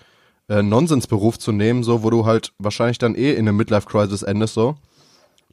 [0.49, 4.53] äh, Nonsensberuf zu nehmen, so wo du halt wahrscheinlich dann eh in eine Midlife-Crisis endest,
[4.53, 4.75] so.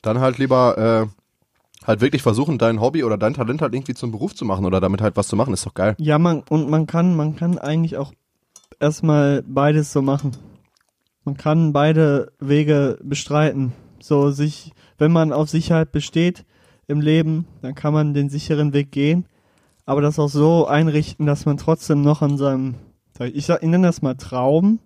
[0.03, 4.11] Dann halt lieber äh, halt wirklich versuchen, dein Hobby oder dein Talent halt irgendwie zum
[4.11, 5.95] Beruf zu machen oder damit halt was zu machen, ist doch geil.
[5.99, 8.13] Ja, man, und man kann, man kann eigentlich auch
[8.81, 10.37] erstmal beides so machen.
[11.25, 13.73] Man kann beide Wege bestreiten.
[14.01, 16.45] So sich, wenn man auf Sicherheit besteht
[16.89, 19.27] im Leben, dann kann man den sicheren Weg gehen,
[19.87, 22.75] aber das auch so einrichten, dass man trotzdem noch an seinem,
[23.21, 24.81] ich, sag, ich nenne das mal Traum,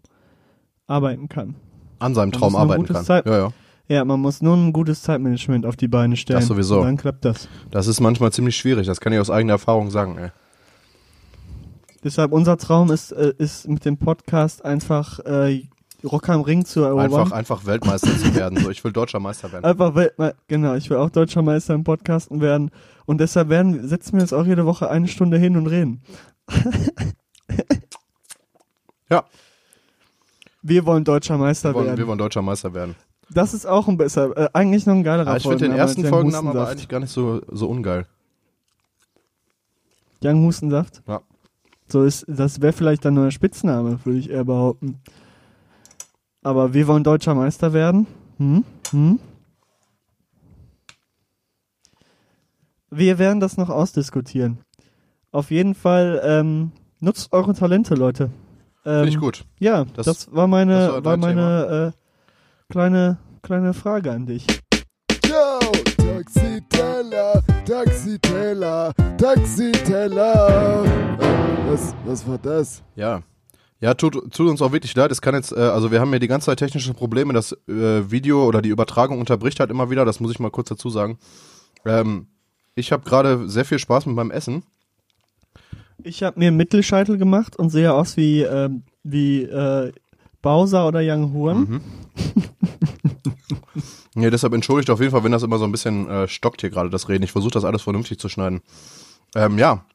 [0.87, 1.55] arbeiten kann.
[2.01, 3.05] An seinem Man Traum arbeiten kann.
[3.05, 3.53] Zeit- Ja, ja.
[3.89, 6.39] Ja, man muss nur ein gutes Zeitmanagement auf die Beine stellen.
[6.39, 6.79] Das sowieso.
[6.79, 7.49] Und dann klappt das.
[7.71, 10.31] Das ist manchmal ziemlich schwierig, das kann ich aus eigener Erfahrung sagen, ey.
[12.05, 15.63] Deshalb unser Traum ist, äh, ist mit dem Podcast einfach äh,
[16.05, 17.05] Rock am Ring zu erobern.
[17.05, 18.59] Einfach, einfach Weltmeister zu werden.
[18.59, 19.65] So, ich will deutscher Meister werden.
[19.65, 22.71] Einfach Weltme genau, ich will auch deutscher Meister im Podcasten werden.
[23.07, 26.03] Und deshalb werden, setzen wir uns auch jede Woche eine Stunde hin und reden.
[29.11, 29.25] Ja.
[30.63, 31.99] Wir wollen deutscher Meister Wir wollen, werden.
[31.99, 32.95] wir wollen deutscher Meister werden.
[33.29, 36.07] das ist auch ein besser, äh, eigentlich noch ein geilerer Aber ich finde den ersten
[36.07, 38.07] Folgennamen aber eigentlich gar nicht so, so ungeil.
[40.25, 41.03] Young Hustensaft?
[41.07, 41.21] Ja.
[41.89, 44.99] So ist, das wäre vielleicht ein neuer Spitzname, würde ich eher behaupten.
[46.43, 48.07] Aber wir wollen deutscher Meister werden.
[48.39, 48.65] Hm?
[48.91, 49.19] Hm?
[52.91, 54.59] Wir werden das noch ausdiskutieren.
[55.31, 58.25] Auf jeden Fall ähm, nutzt eure Talente, Leute.
[58.85, 59.45] Ähm, Finde ich gut.
[59.59, 64.47] Ja, Das- das, war meine, das war war meine äh, kleine, kleine Frage an dich.
[65.27, 65.59] Yo,
[65.97, 70.85] Taxiteller, Taxiteller, Taxiteller.
[70.85, 72.83] Äh, was, was war das?
[72.97, 73.23] Ja.
[73.83, 75.11] Ja, tut, tut uns auch wirklich leid.
[75.11, 77.33] Es kann jetzt, äh, also wir haben ja die ganze Zeit technische Probleme.
[77.33, 80.05] Das äh, Video oder die Übertragung unterbricht halt immer wieder.
[80.05, 81.19] Das muss ich mal kurz dazu sagen.
[81.85, 82.29] Ähm,
[82.77, 84.63] ich habe gerade sehr viel Spaß mit meinem Essen.
[86.05, 89.91] Ich habe mir einen Mittelscheitel gemacht und sehe aus wie, ähm, wie äh,
[90.43, 91.59] Bowser oder Young Huren.
[91.59, 91.81] Mhm.
[94.15, 96.69] Ja, deshalb entschuldigt auf jeden Fall, wenn das immer so ein bisschen äh, stockt hier
[96.69, 97.23] gerade, das Reden.
[97.23, 98.61] Ich versuche das alles vernünftig zu schneiden.
[99.35, 99.87] Ähm, ja.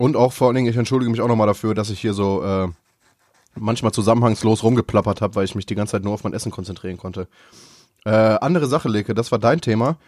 [0.00, 2.42] Und auch vor allen Dingen, ich entschuldige mich auch nochmal dafür, dass ich hier so
[2.42, 2.68] äh,
[3.54, 6.96] manchmal zusammenhangslos rumgeplappert habe, weil ich mich die ganze Zeit nur auf mein Essen konzentrieren
[6.96, 7.28] konnte.
[8.06, 9.98] Äh, andere Sache, Leke, das war dein Thema.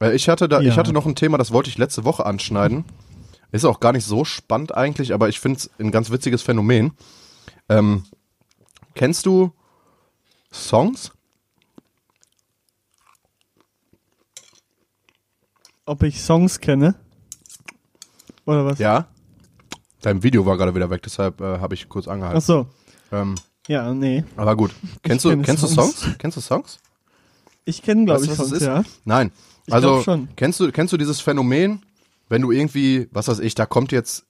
[0.00, 0.68] Äh, ich, hatte da, Ja.
[0.68, 2.84] ich hatte noch ein Thema, das wollte ich letzte Woche anschneiden.
[3.52, 6.94] Ist auch gar nicht so spannend eigentlich, aber ich finde es ein ganz witziges Phänomen.
[7.68, 8.02] Ähm,
[8.96, 9.52] kennst du
[10.52, 11.12] Songs?
[15.84, 16.96] Ob ich Songs kenne?
[18.44, 18.80] Oder was?
[18.80, 19.06] Ja.
[20.06, 22.40] Dein Video war gerade wieder weg, deshalb äh, habe ich kurz Ach angehalten.
[22.40, 22.68] so.
[23.10, 23.34] Ähm,
[23.66, 24.22] Ja, nee.
[24.36, 24.70] aber gut.
[25.02, 26.00] Kennst du, kennst du Songs.
[26.00, 26.18] Songs?
[26.18, 26.78] Kennst du Songs?
[27.64, 28.84] Ich kenne, glaube ich, Songs, ja.
[29.04, 29.32] Nein.
[29.66, 30.28] Ich also schon.
[30.36, 31.84] kennst du kennst du dieses Phänomen,
[32.28, 34.26] wenn du irgendwie, was weiß ich, da kommt jetzt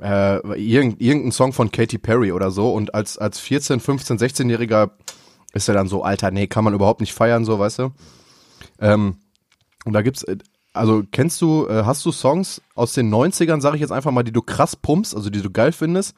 [0.00, 4.92] äh, irgend, irgendein Song von Katy Perry oder so und als als 14, 15, 16-jähriger
[5.54, 7.90] ist er dann so, Alter, nee, kann man überhaupt nicht feiern, so, weißt du?
[8.78, 9.16] Ähm,
[9.84, 10.38] und da gibt's, äh,
[10.78, 14.22] also kennst du, äh, hast du Songs aus den 90ern, sage ich jetzt einfach mal,
[14.22, 16.14] die du krass pumpst, also die du geil findest,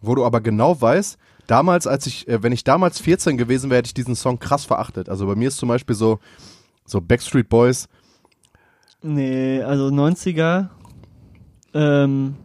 [0.00, 3.78] wo du aber genau weißt, damals, als ich, äh, wenn ich damals 14 gewesen wäre,
[3.78, 5.08] hätte ich diesen Song krass verachtet.
[5.08, 6.18] Also bei mir ist zum Beispiel so,
[6.84, 7.88] so Backstreet Boys,
[9.02, 10.68] Nee, also 90er.
[11.74, 12.36] Ähm,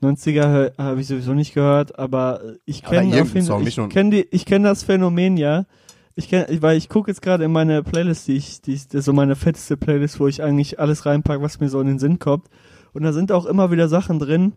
[0.00, 4.68] 90er habe ich sowieso nicht gehört, aber ich kenne auf jeden Fall, ich kenne kenne
[4.68, 5.64] das Phänomen, ja.
[6.18, 9.12] Ich kenne, weil ich gucke jetzt gerade in meine Playlist, die ich, die ist so
[9.12, 12.48] meine fetteste Playlist, wo ich eigentlich alles reinpacke, was mir so in den Sinn kommt.
[12.92, 14.54] Und da sind auch immer wieder Sachen drin,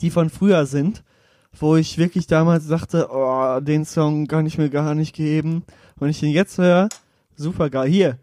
[0.00, 1.04] die von früher sind,
[1.56, 5.62] wo ich wirklich damals dachte, oh, den Song kann ich mir gar nicht geben.
[6.00, 6.88] Und ich den jetzt höre,
[7.36, 7.88] super geil.
[7.88, 8.18] Hier,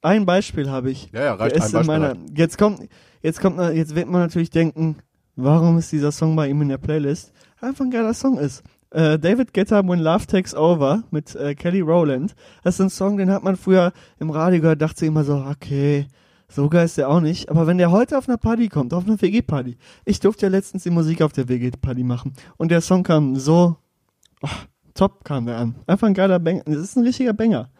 [0.00, 1.10] ein Beispiel habe ich.
[1.12, 2.88] Ja, ja, reicht Der ein ist in Beispiel meiner, jetzt kommt,
[3.20, 4.96] jetzt kommt, jetzt wird man natürlich denken,
[5.36, 7.30] warum ist dieser Song bei ihm in der Playlist?
[7.60, 8.62] Einfach ein geiler Song ist.
[8.90, 12.34] Äh, David Guetta When Love Takes Over mit äh, Kelly Rowland.
[12.64, 16.06] Das ist ein Song, den hat man früher im Radio gehört, dachte immer so, okay,
[16.48, 17.48] so geil ist der auch nicht.
[17.48, 20.82] Aber wenn der heute auf einer Party kommt, auf einer WG-Party, ich durfte ja letztens
[20.82, 23.76] die Musik auf der WG-Party machen und der Song kam so,
[24.42, 24.48] oh,
[24.94, 25.76] top kam der an.
[25.86, 26.62] Einfach ein geiler Banger.
[26.64, 27.70] Das ist ein richtiger Banger.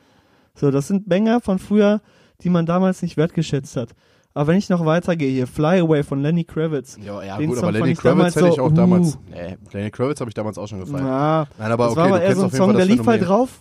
[0.55, 2.01] So, das sind Banger von früher,
[2.43, 3.91] die man damals nicht wertgeschätzt hat.
[4.33, 6.97] Aber wenn ich noch weitergehe hier, Fly Away von Lenny Kravitz.
[7.05, 8.75] Ja, ja gut, Song aber Lenny Kravitz hätte ich auch uh.
[8.75, 9.19] damals.
[9.29, 11.03] Nee, Lenny Kravitz habe ich damals auch schon gefeiert.
[11.03, 13.61] Na, Nein, aber das okay, war aber eher so ein Song, der lief halt rauf,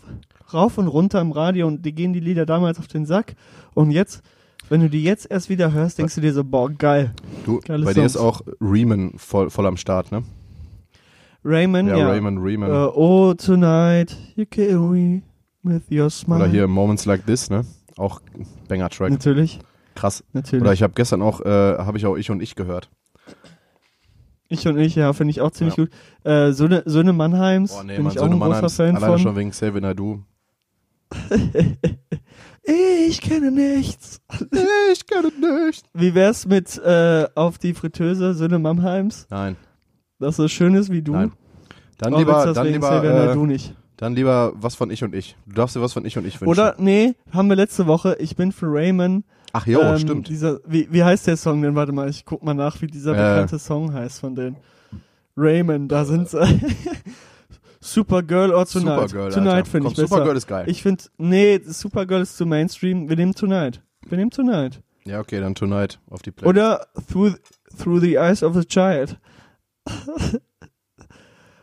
[0.53, 3.35] rauf und runter im Radio und die gehen die Lieder damals auf den Sack.
[3.73, 4.21] Und jetzt,
[4.69, 7.13] wenn du die jetzt erst wieder hörst, denkst du dir so, boah, geil.
[7.45, 8.17] Du, bei dir ist Songs.
[8.17, 10.23] auch Riemann voll, voll am Start, ne?
[11.43, 12.09] Raymond, Ja, ja.
[12.09, 12.69] Raymond Riemann.
[12.69, 15.23] Äh, oh, tonight, you kill me
[15.63, 16.43] with your smile.
[16.43, 17.65] Oder hier Moments Like This, ne?
[17.97, 18.21] Auch
[18.67, 19.11] Banger-Track.
[19.11, 19.59] Natürlich,
[19.95, 20.23] Krass.
[20.33, 20.61] natürlich.
[20.63, 22.89] Oder ich habe gestern auch, äh, habe ich auch Ich und Ich gehört.
[24.47, 25.89] Ich und ich, ja, finde ich auch ziemlich gut.
[26.23, 28.95] Äh, Söhne, Söhne Mannheims, Boah, nee, bin Mann, ich auch Söhne ein großer Mannheims, Fan
[28.95, 29.19] alleine von.
[29.19, 30.23] schon wegen I Do.
[32.63, 34.21] Ich kenne nichts.
[34.91, 35.31] Ich kenne
[35.65, 35.85] nicht.
[35.93, 39.27] Wie wär's mit äh, auf die Fritteuse Söhne Mannheims?
[39.29, 39.55] Nein.
[40.19, 41.13] Das so schön ist wie du?
[41.13, 41.31] Nein.
[41.97, 43.31] Dann Oh, lieber, dann lieber, Xavier?
[43.31, 43.75] Äh, du nicht.
[43.97, 45.35] dann lieber was von ich und ich.
[45.45, 46.49] Du darfst dir was von ich und ich wünschen.
[46.49, 49.25] Oder, nee, haben wir letzte Woche, ich bin für Raymond.
[49.53, 50.27] Ach jo, ähm, stimmt.
[50.29, 51.75] Dieser, wie, wie heißt der Song denn?
[51.75, 53.15] Warte mal, ich guck mal nach, wie dieser Äh.
[53.15, 54.57] bekannte Song heißt von denen.
[55.35, 56.39] Raymond, da sind sie.
[57.81, 59.09] Supergirl or Tonight.
[59.09, 60.07] Supergirl, Tonight finde Komm, ich besser.
[60.09, 60.65] Supergirl ist geil.
[60.67, 63.07] Ich finde, nee, Supergirl ist zu Mainstream.
[63.09, 63.81] Wir nehmen Tonight.
[64.07, 64.81] Wir nehmen Tonight.
[65.05, 66.49] Ja, okay, dann Tonight auf die Playlist.
[66.49, 67.35] Oder Through,
[67.77, 69.17] through the Eyes of a Child.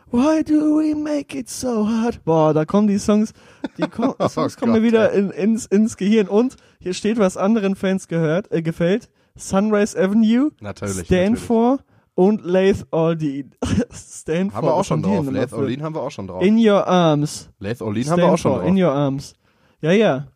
[0.09, 2.23] Why do we make it so hard?
[2.23, 3.33] Boah, da kommen die Songs,
[3.77, 6.27] die kommen, Oh Songs kommen mir wieder in, ins, ins Gehirn.
[6.29, 9.09] Und hier steht, was anderen Fans gehört, äh, gefällt.
[9.35, 11.79] Sunrise Avenue, Natürlich, Stand natürlich.
[12.15, 13.49] und Lath Aldine.
[13.91, 15.25] Stand Haben wir auch schon drauf.
[15.25, 16.41] für- Olin haben wir auch schon drauf.
[16.41, 17.49] In Your Arms.
[17.61, 18.65] Olin Stand haben wir auch schon drauf.
[18.67, 19.33] In Your Arms.
[19.81, 20.27] Ja, ja.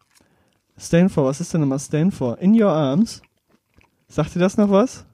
[0.78, 2.38] Stand for, was ist denn nochmal Stand for?
[2.40, 3.22] In Your Arms.
[4.08, 5.06] Sagt ihr das noch was?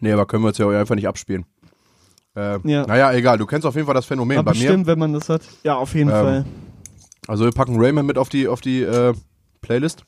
[0.00, 1.44] Nee, aber können wir jetzt ja auch einfach nicht abspielen.
[2.34, 2.86] Äh, Ja.
[2.86, 3.38] Naja, egal.
[3.38, 4.38] Du kennst auf jeden Fall das Phänomen.
[4.38, 5.42] Aber Bei mir, bestimmt, wenn man das hat.
[5.62, 6.44] Ja, auf jeden Ähm, Fall.
[7.28, 9.14] also wir packen Rayman mit auf die, auf die äh,
[9.62, 10.04] Playlist.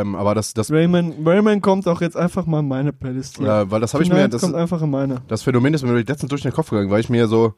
[0.00, 3.46] Ähm, aber das, das, Rayman, Rayman kommt auch jetzt einfach mal in meine Playlist hier.
[3.48, 5.22] äh, weil das habe ich mir, Tonight das, kommt einfach in meine.
[5.28, 7.54] das Phänomen ist mir letztens durch den Kopf gegangen, weil ich mir so,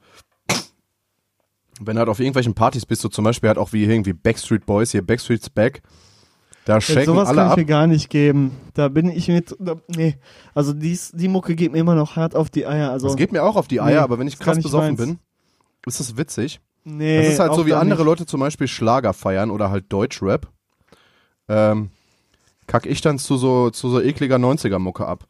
[1.80, 4.64] wenn du halt auf irgendwelchen Partys bist, so zum Beispiel halt auch wie irgendwie Backstreet
[4.66, 5.82] Boys, hier Backstreet's Back,
[6.64, 7.58] da Ja, schenken sowas alle kann ich ab.
[7.58, 8.52] mir gar nicht geben.
[8.74, 10.16] Da bin ich mit, da, nee.
[10.54, 12.90] Also dies, die Mucke geht mir immer noch hart auf die Eier.
[12.90, 14.98] Also, Das geht mir auch auf die Eier, Nee, aber wenn ich krass besoffen meins.
[14.98, 15.18] bin,
[15.86, 16.60] ist das witzig.
[16.84, 18.06] nee, Das ist halt so, wie andere nicht.
[18.06, 20.48] Leute zum Beispiel Schlager feiern oder halt Deutschrap.
[21.48, 21.90] Ähm,
[22.66, 25.26] kack ich dann zu so, zu so ekliger 90er-Mucke ab.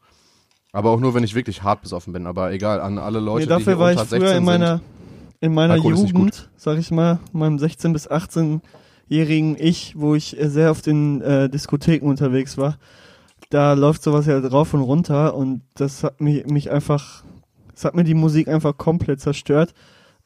[0.73, 2.27] Aber auch nur, wenn ich wirklich hart besoffen bin.
[2.27, 4.45] Aber egal, an alle Leute, Nee, die dafür hier war ich unter früher 16 in
[4.45, 4.81] meiner,
[5.41, 10.71] in meiner Alkohol Jugend, sag ich mal, meinem 16- bis 18-jährigen Ich, wo ich sehr
[10.71, 12.79] auf den äh, Diskotheken unterwegs war,
[13.51, 17.23] da läuft sowas ja drauf und runter und das hat mich, mich einfach,
[17.73, 19.75] das hat mir die Musik einfach komplett zerstört.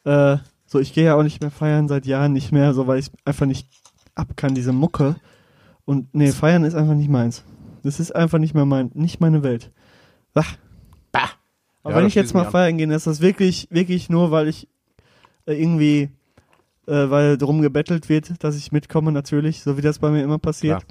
[0.05, 2.99] Äh, so, ich gehe ja auch nicht mehr feiern, seit Jahren nicht mehr, so weil
[2.99, 3.68] ich einfach nicht
[4.14, 5.16] ab kann, diese Mucke.
[5.88, 7.44] Und nee, feiern ist einfach nicht meins.
[7.83, 9.70] Das ist einfach nicht mehr mein, nicht meine Welt.
[10.35, 10.55] Ach.
[11.83, 14.48] Aber Ja, wenn ich jetzt mal feiern gehe, dann ist das wirklich, wirklich nur, weil
[14.48, 14.68] ich
[15.46, 16.11] äh, irgendwie,
[16.87, 20.38] äh, weil drum gebettelt wird, dass ich mitkomme natürlich, so wie das bei mir immer
[20.38, 20.85] passiert.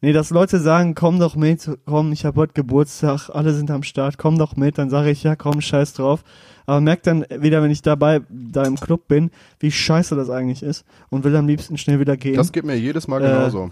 [0.00, 3.82] Nee, dass Leute sagen, komm doch mit, komm, ich habe heute Geburtstag, alle sind am
[3.82, 6.22] Start, komm doch mit, dann sage ich, ja komm, scheiß drauf.
[6.66, 10.62] Aber merkt dann wieder, wenn ich dabei, da im Club bin, wie scheiße das eigentlich
[10.62, 12.36] ist und will am liebsten schnell wieder gehen.
[12.36, 13.70] Das geht mir jedes Mal Äh, genauso.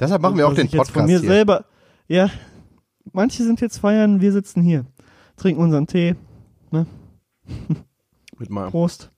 [0.00, 1.28] Deshalb machen wir auch den Podcast von mir hier.
[1.28, 1.66] selber,
[2.08, 2.30] ja,
[3.12, 4.86] manche sind jetzt feiern, wir sitzen hier,
[5.36, 6.16] trinken unseren Tee,
[8.38, 8.70] Mit meinem.
[8.70, 9.10] Prost.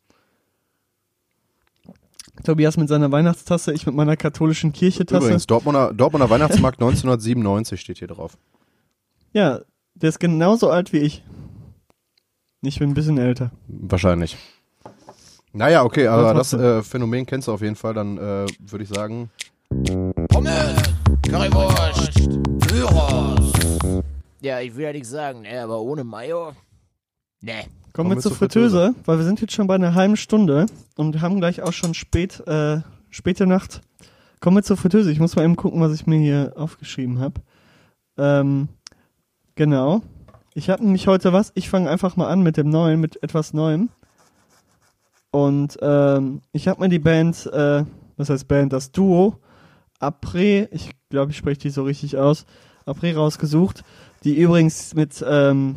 [2.45, 5.25] Tobias mit seiner Weihnachtstasse, ich mit meiner katholischen Kirchetasse.
[5.25, 8.37] Übrigens, Dortmunder, Dortmunder Weihnachtsmarkt 1997 steht hier drauf.
[9.33, 9.61] Ja,
[9.95, 11.23] der ist genauso alt wie ich.
[12.63, 13.53] Ich bin ein bisschen älter.
[13.69, 14.37] Wahrscheinlich.
[15.53, 17.93] Naja, okay, aber das äh, Phänomen kennst du auf jeden Fall.
[17.93, 19.31] Dann äh, würde ich sagen,
[20.29, 20.83] Pommes,
[21.23, 22.13] Currywurst,
[22.69, 23.53] Gyros.
[24.43, 26.53] Ja, ich will ja nichts sagen, ne, aber ohne Mayo?
[27.41, 27.65] Ne.
[27.95, 31.41] Kommen wir zur Fritteuse, weil wir sind jetzt schon bei einer halben Stunde und haben
[31.41, 33.81] gleich auch schon spät, äh, späte Nacht.
[34.41, 35.11] Kommen wir zur Fritteuse.
[35.11, 37.41] Ich muss mal eben gucken, was ich mir hier aufgeschrieben habe.
[38.19, 38.69] Ähm,
[39.55, 40.03] genau.
[40.53, 41.51] Ich habe nämlich heute was.
[41.55, 43.89] Ich fange einfach mal an mit dem Neuen, mit etwas Neuem.
[45.31, 47.85] Und ähm, ich habe mir die Band, äh,
[48.19, 49.39] was heißt Band, das Duo
[50.03, 52.45] Après, ich glaube, ich spreche die so richtig aus,
[52.87, 53.85] Après rausgesucht,
[54.25, 55.77] die übrigens mit ähm,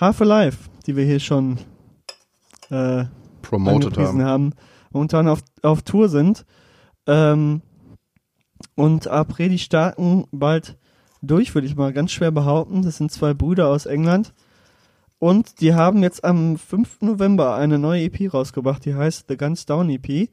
[0.00, 1.58] Half Alive, die wir hier schon
[2.70, 3.04] äh,
[3.42, 4.22] promoted haben.
[4.22, 4.52] haben,
[4.90, 6.46] momentan auf, auf Tour sind.
[7.06, 7.60] Ähm,
[8.76, 10.78] und Après, die starten bald
[11.20, 12.82] durch, würde ich mal ganz schwer behaupten.
[12.82, 14.32] Das sind zwei Brüder aus England.
[15.18, 17.02] Und die haben jetzt am 5.
[17.02, 20.30] November eine neue EP rausgebracht, die heißt The Guns Down EP.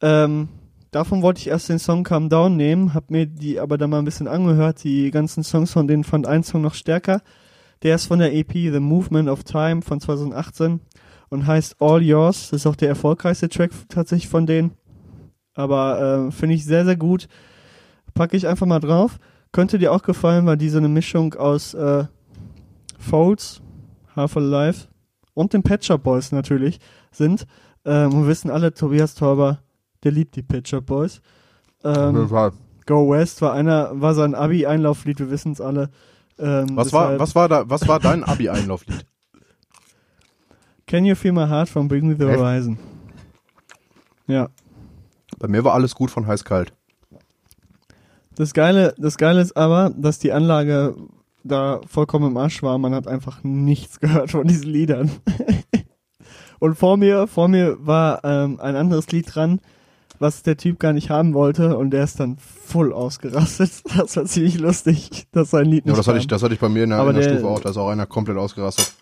[0.00, 0.48] Ähm,
[0.94, 3.98] davon wollte ich erst den Song Calm Down nehmen, hab mir die aber dann mal
[3.98, 4.84] ein bisschen angehört.
[4.84, 7.22] Die ganzen Songs von denen fand ein Song noch stärker.
[7.82, 10.80] Der ist von der EP The Movement of Time von 2018
[11.30, 12.50] und heißt All Yours.
[12.50, 14.72] Das ist auch der erfolgreichste Track tatsächlich von denen.
[15.54, 17.28] Aber äh, finde ich sehr, sehr gut.
[18.14, 19.18] Packe ich einfach mal drauf.
[19.50, 22.04] Könnte dir auch gefallen, weil die so eine Mischung aus äh,
[22.98, 23.60] Folds,
[24.14, 24.86] Half Alive
[25.34, 26.78] und den Pet Shop Boys natürlich
[27.10, 27.46] sind.
[27.84, 29.63] Ähm, wir wissen alle, Tobias Tauber,
[30.04, 31.20] der liebt die Shop Boys.
[31.82, 32.28] Ähm,
[32.86, 35.90] Go West war einer, war sein Abi-Einlauflied, wir wissen es alle.
[36.38, 39.06] Ähm, Was war, was war da, was war dein Abi-Einlauflied?
[40.86, 42.38] Can You Feel My Heart from Bring Me the Echt?
[42.38, 42.78] Horizon?
[44.26, 44.48] Ja.
[45.38, 46.72] Bei mir war alles gut von heiß kalt.
[48.34, 50.94] Das Geile, das Geile ist aber, dass die Anlage
[51.44, 52.78] da vollkommen im Arsch war.
[52.78, 55.10] Man hat einfach nichts gehört von diesen Liedern.
[56.58, 59.60] Und vor mir, vor mir war ähm, ein anderes Lied dran,
[60.18, 63.70] was der Typ gar nicht haben wollte und der ist dann voll ausgerastet.
[63.96, 66.60] Das war ziemlich lustig, dass sein Lied nicht Ja, das hatte, ich, das hatte ich
[66.60, 67.60] bei mir in der, in der Stufe auch.
[67.60, 68.92] Da ist auch einer komplett ausgerastet.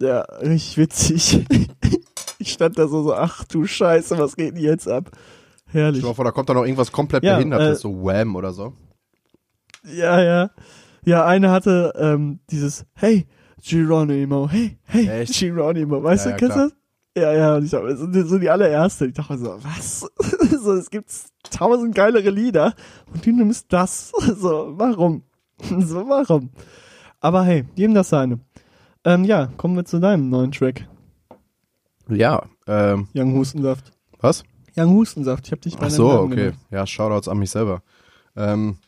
[0.00, 1.44] Ja, richtig witzig.
[2.38, 5.10] ich stand da so, so, ach du Scheiße, was geht denn jetzt ab?
[5.66, 6.02] Herrlich.
[6.02, 8.72] Mal vor, da kommt da noch irgendwas komplett Ja, Behindertes, äh, so Wham oder so.
[9.84, 10.50] Ja, ja.
[11.04, 13.26] Ja, eine hatte ähm, dieses Hey,
[13.62, 15.38] Geronimo, hey, hey, Echt?
[15.38, 16.76] Geronimo, weißt Ja, du, ja, kennst du das?
[17.16, 19.06] Ja, ja, und ich hab, so, die allererste.
[19.06, 20.08] Ich dachte so, was?
[20.62, 21.10] so, es gibt
[21.50, 22.74] tausend geilere Lieder
[23.12, 24.12] und du nimmst das.
[24.36, 25.22] So, warum?
[25.60, 26.50] so, warum?
[27.20, 28.38] Aber hey, jedem das seine.
[29.04, 30.86] Ähm, ja, kommen wir zu deinem neuen Track,
[32.08, 33.92] Ja, ähm, Young Hustensaft.
[34.20, 34.44] was?
[34.76, 36.34] Young Hustensaft, ich hab dich bei Ach so, okay.
[36.36, 36.56] genannt.
[36.70, 37.82] Ja, Shoutouts an mich selber.
[38.36, 38.78] Ähm,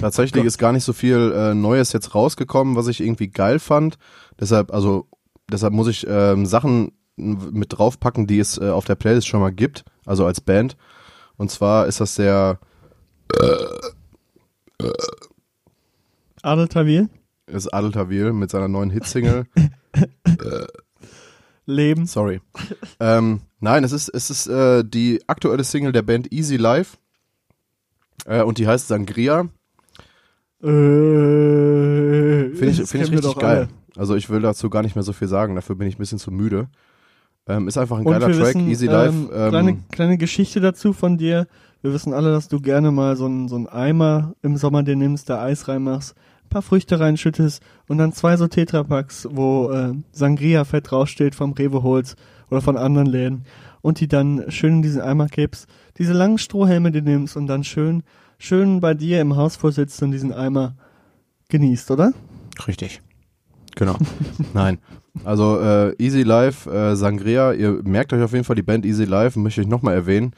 [0.00, 3.98] tatsächlich ist gar nicht so viel äh, Neues jetzt rausgekommen, was ich irgendwie geil fand.
[4.40, 5.07] Deshalb, also,
[5.50, 9.52] deshalb muss ich ähm, Sachen mit draufpacken, die es äh, auf der Playlist schon mal
[9.52, 10.76] gibt, also als Band.
[11.36, 12.58] Und zwar ist das der
[16.42, 17.08] Adel Tawil,
[17.46, 19.46] ist Adel Tawil mit seiner neuen Hitsingle.
[21.68, 22.06] Leben.
[22.06, 22.40] Sorry.
[22.98, 26.96] ähm, nein, es ist, es ist äh, die aktuelle Single der Band Easy Life.
[28.24, 29.48] Äh, und die heißt Sangria.
[30.62, 30.66] Äh,
[32.54, 33.56] Finde ich, find ich richtig geil.
[33.58, 33.68] alle.
[33.98, 36.18] Also ich will dazu gar nicht mehr so viel sagen, dafür bin ich ein bisschen
[36.18, 36.68] zu müde.
[37.48, 39.12] Ähm, ist einfach ein Und geiler Track, wissen, Easy Life.
[39.12, 41.46] Ähm, Ähm, kleine, kleine Geschichte dazu von dir.
[41.82, 44.96] Wir wissen alle, dass du gerne mal so einen so einen Eimer im Sommer dir
[44.96, 49.94] nimmst, da Eis reinmachst, ein paar Früchte reinschüttest und dann zwei so Tetrapacks, wo äh,
[50.12, 52.16] Sangria-Fett draufsteht vom Rewe holst
[52.50, 53.44] oder von anderen Läden
[53.80, 55.66] und die dann schön in diesen Eimer kippst,
[55.98, 58.02] diese langen Strohhelme dir nimmst und dann schön,
[58.38, 60.76] schön bei dir im Haus vorsitzt und diesen Eimer
[61.48, 62.12] genießt, oder?
[62.66, 63.00] Richtig.
[63.78, 63.96] Genau.
[64.54, 64.78] Nein.
[65.24, 69.04] Also äh, Easy Life, äh, Sangria, ihr merkt euch auf jeden Fall die Band Easy
[69.04, 70.32] Life, möchte ich nochmal erwähnen.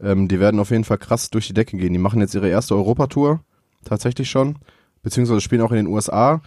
[0.00, 1.94] Ähm, die werden auf jeden Fall krass durch die Decke gehen.
[1.94, 3.40] Die machen jetzt ihre erste Europatour,
[3.84, 4.56] tatsächlich schon,
[5.02, 6.42] beziehungsweise spielen auch in den USA.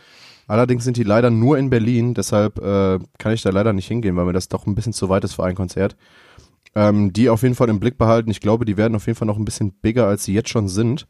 [0.48, 4.16] Allerdings sind die leider nur in Berlin, deshalb äh, kann ich da leider nicht hingehen,
[4.16, 5.96] weil mir das doch ein bisschen zu weit ist für ein Konzert.
[6.76, 8.30] Ähm, die auf jeden Fall im Blick behalten.
[8.30, 10.68] Ich glaube, die werden auf jeden Fall noch ein bisschen bigger, als sie jetzt schon
[10.68, 11.08] sind.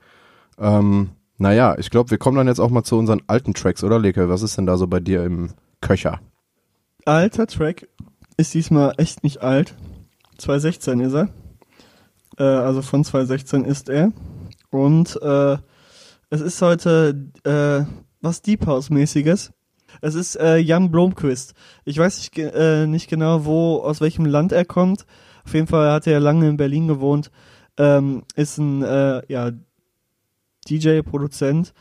[0.58, 4.00] Ähm, naja, ich glaube, wir kommen dann jetzt auch mal zu unseren alten Tracks, oder
[4.00, 4.30] Leke?
[4.30, 6.20] Was ist denn da so bei dir im Köcher?
[7.08, 7.88] alter Track
[8.36, 9.74] ist diesmal echt nicht alt.
[10.38, 11.30] 2016 ist er.
[12.38, 14.12] Äh, also von 2016 ist er.
[14.70, 15.58] Und äh,
[16.30, 17.86] es ist heute äh,
[18.22, 19.52] was Deep House-mäßiges.
[20.02, 21.54] Es ist äh, Jan Blomqvist.
[21.86, 25.06] Ich weiß nicht, äh, nicht genau, wo, aus welchem Land er kommt.
[25.46, 27.32] Auf jeden Fall hat er lange in Berlin gewohnt.
[27.78, 29.52] Ähm, ist ein äh, ja,
[30.70, 31.74] DJ, Produzent,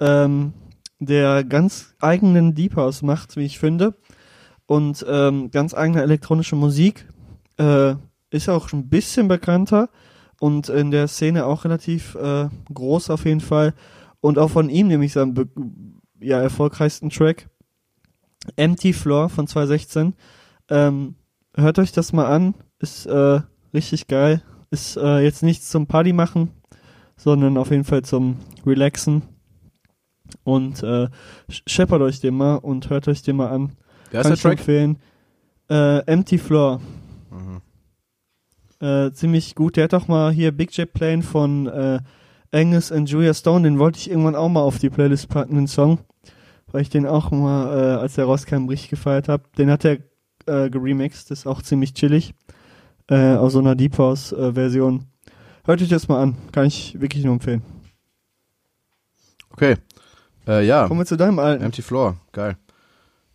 [0.00, 0.52] ähm,
[0.98, 3.94] der ganz eigenen Deep House macht, wie ich finde
[4.66, 7.06] und ähm, ganz eigene elektronische Musik.
[7.56, 7.94] Äh,
[8.30, 9.88] ist auch schon ein bisschen bekannter
[10.40, 13.74] und in der Szene auch relativ äh, groß auf jeden Fall.
[14.20, 17.48] Und auch von ihm nehme ich seinen ja, erfolgreichsten Track,
[18.56, 20.14] Empty Floor von 2016.
[20.68, 21.14] Ähm,
[21.54, 23.40] hört euch das mal an, ist äh,
[23.72, 24.42] richtig geil.
[24.70, 26.50] Ist äh, jetzt nichts zum Party machen,
[27.18, 29.22] sondern auf jeden Fall zum Relaxen.
[30.44, 31.08] Und äh,
[31.50, 33.72] sch- scheppert euch den mal und hört euch den mal an.
[34.10, 34.58] Wer Kann ist der Track?
[34.60, 34.98] empfehlen.
[35.68, 36.80] Äh, Empty Floor.
[38.80, 39.76] Äh, ziemlich gut.
[39.76, 41.98] Der hat doch mal hier Big Jet Plane von äh,
[42.52, 43.64] Angus und Julia Stone.
[43.64, 45.98] Den wollte ich irgendwann auch mal auf die Playlist packen, den Song.
[46.70, 49.44] Weil ich den auch mal, äh, als der rauskam, richtig gefeiert habe.
[49.56, 49.98] Den hat er
[50.46, 51.30] äh, geremixed.
[51.30, 52.34] Ist auch ziemlich chillig.
[53.10, 55.06] Äh, aus so einer Deep House äh, Version.
[55.68, 56.34] Hört euch das mal an.
[56.50, 57.60] Kann ich wirklich nur empfehlen.
[59.50, 59.76] Okay.
[60.46, 61.62] Äh, ja, Kommen wir zu deinem alten.
[61.62, 62.56] Empty Floor, geil.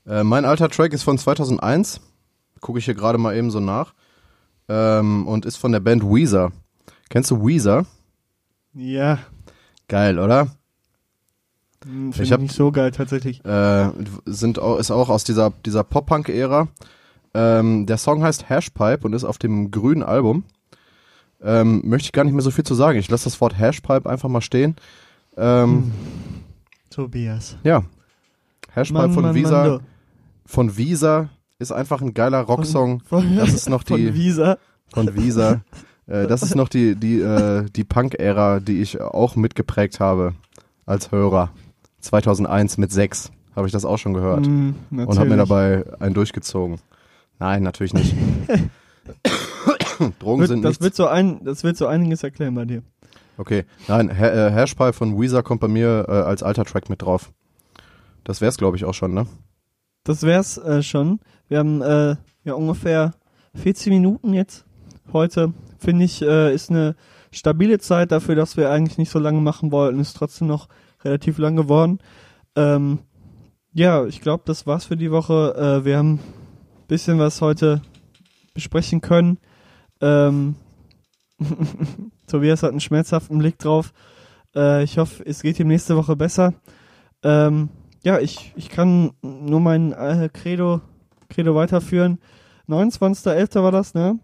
[0.07, 2.01] Äh, mein alter Track ist von 2001.
[2.59, 3.93] Gucke ich hier gerade mal eben so nach.
[4.67, 6.51] Ähm, und ist von der Band Weezer.
[7.09, 7.85] Kennst du Weezer?
[8.73, 9.19] Ja.
[9.87, 10.47] Geil, oder?
[11.85, 13.45] Hm, Ich Finde ich hab- nicht so geil tatsächlich.
[13.45, 13.91] Äh,
[14.25, 16.67] sind auch, ist auch aus dieser, dieser Pop-Punk-Ära.
[17.35, 20.45] Ähm, der Song heißt Hashpipe und ist auf dem grünen Album.
[21.43, 22.97] Ähm, möchte ich gar nicht mehr so viel zu sagen.
[22.99, 24.75] Ich lasse das Wort Hashpipe einfach mal stehen.
[25.35, 25.91] Ähm,
[26.89, 27.57] Tobias.
[27.63, 27.83] Ja.
[28.73, 29.63] Hashpipe Mann, von Mann, Visa.
[29.67, 29.79] Mann,
[30.45, 31.29] von Visa
[31.59, 33.01] ist einfach ein geiler Rocksong.
[33.05, 34.57] Von- das ist noch Von die Visa.
[34.93, 35.61] von Visa.
[36.07, 40.33] äh, das ist noch die die äh, die Punk-Ära, die ich auch mitgeprägt habe
[40.85, 41.49] als Hörer.
[42.01, 46.13] 2001 mit sechs habe ich das auch schon gehört Mm, und habe mir dabei einen
[46.13, 46.79] durchgezogen.
[47.39, 48.13] Nein, natürlich nicht.
[50.19, 50.83] Drogen Wird, sind das nichts.
[50.83, 52.83] wird so ein, das wird so einiges erklären bei dir.
[53.37, 57.01] Okay, nein, ha äh, Hashpie von Weezer kommt bei mir äh, als alter Track mit
[57.01, 57.31] drauf.
[58.23, 59.25] Das wär's, glaube ich, auch schon, ne?
[60.03, 61.19] Das wär's äh, schon.
[61.47, 63.13] Wir haben äh, ja ungefähr
[63.55, 64.65] 40 Minuten jetzt
[65.11, 65.53] heute.
[65.79, 66.95] Finde ich, äh, ist eine
[67.31, 69.99] stabile Zeit dafür, dass wir eigentlich nicht so lange machen wollten.
[69.99, 70.67] Ist trotzdem noch
[71.03, 71.99] relativ lang geworden.
[72.55, 72.99] Ähm,
[73.73, 75.55] ja, ich glaube, das war's für die Woche.
[75.81, 77.81] Äh, wir haben ein bisschen was heute
[78.53, 79.39] besprechen können.
[80.03, 80.55] Ähm,
[82.27, 83.93] Tobias hat einen schmerzhaften Blick drauf.
[84.53, 86.53] Äh, ich hoffe, es geht ihm nächste Woche besser.
[87.23, 87.69] Ähm,
[88.03, 90.81] ja, ich, ich kann nur mein äh, Credo,
[91.29, 92.19] Credo weiterführen.
[92.67, 93.63] 29.11.
[93.63, 94.19] war das, ne?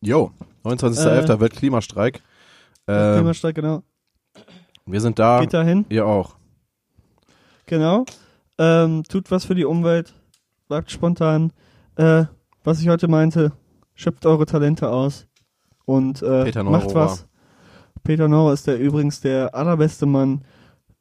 [0.00, 0.32] Jo,
[0.64, 1.34] 29.11.
[1.34, 2.22] Äh, Weltklimastreik.
[2.88, 3.82] Ähm, Klimastreik, genau.
[4.86, 5.40] wir sind da.
[5.40, 5.84] Geht dahin.
[5.90, 6.36] Ihr auch.
[7.66, 8.06] Genau.
[8.58, 10.14] Ähm, tut was für die Umwelt.
[10.68, 11.52] Bleibt spontan.
[11.96, 12.24] Äh,
[12.64, 13.52] was ich heute meinte,
[14.00, 15.26] schöpft eure Talente aus.
[15.84, 17.26] Und äh, macht was.
[18.02, 20.42] Peter Neuro ist der übrigens der allerbeste Mann.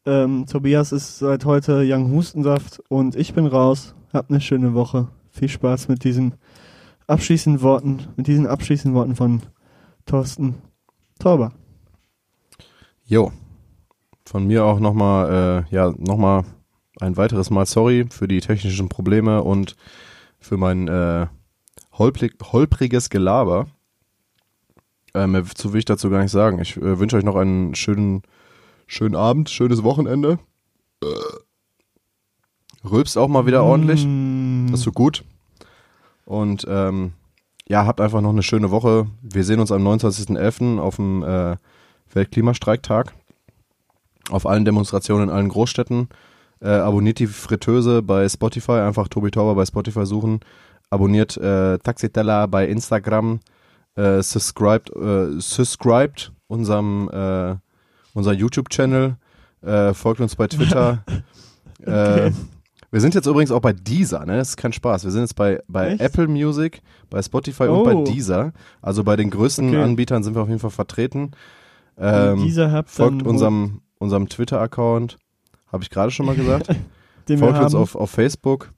[0.05, 3.95] Ähm, Tobias ist seit heute Young Hustensaft und ich bin raus.
[4.11, 5.07] Habt eine schöne Woche.
[5.29, 6.35] Viel Spaß mit diesen
[7.07, 9.43] abschließenden Worten, mit diesen abschließenden Worten von
[10.05, 10.55] Thorsten
[11.19, 11.53] Tauber.
[13.05, 13.31] Jo.
[14.25, 16.43] Von mir auch nochmal, äh, ja, nochmal
[16.99, 19.75] ein weiteres Mal sorry für die technischen Probleme und
[20.39, 21.27] für mein äh,
[21.99, 23.67] holprig, holpriges Gelaber.
[25.13, 26.59] Äh, mehr zu will ich dazu gar nicht sagen.
[26.59, 28.23] Ich äh, wünsche euch noch einen schönen,
[28.87, 30.39] schönen Abend, schönes Wochenende.
[31.03, 34.07] Äh, rülpst auch mal wieder ordentlich.
[34.71, 35.23] Das ist so gut.
[36.25, 37.13] Und ähm,
[37.67, 39.07] ja, habt einfach noch eine schöne Woche.
[39.21, 40.79] Wir sehen uns am 29.11.
[40.79, 41.57] auf dem äh,
[42.13, 43.13] Weltklimastreiktag.
[44.29, 46.09] Auf allen Demonstrationen in allen Großstädten.
[46.61, 50.41] Äh, abonniert die Fritteuse bei Spotify, einfach Tobi Tauber bei Spotify suchen.
[50.89, 53.39] Abonniert äh, Taxitella bei Instagram.
[53.95, 57.55] Äh, subscribed, äh, subscribed unserem äh,
[58.13, 59.17] unser YouTube-Channel.
[59.61, 61.03] Äh, folgt uns bei Twitter.
[61.85, 62.31] äh,
[62.91, 64.37] wir sind jetzt übrigens auch bei Deezer, ne?
[64.37, 65.03] Das ist kein Spaß.
[65.03, 66.01] Wir sind jetzt bei, bei Echt?
[66.01, 67.81] Apple Music, bei Spotify Oh.
[67.81, 68.51] und bei Deezer.
[68.81, 69.83] Also bei den größten Okay.
[69.83, 71.31] Anbietern sind wir auf jeden Fall vertreten.
[71.97, 75.17] Ähm, dieser habt folgt unserem, unserem Twitter-Account.
[75.71, 76.67] Habe ich gerade schon mal gesagt.
[77.37, 78.71] folgt uns auf, auf Facebook.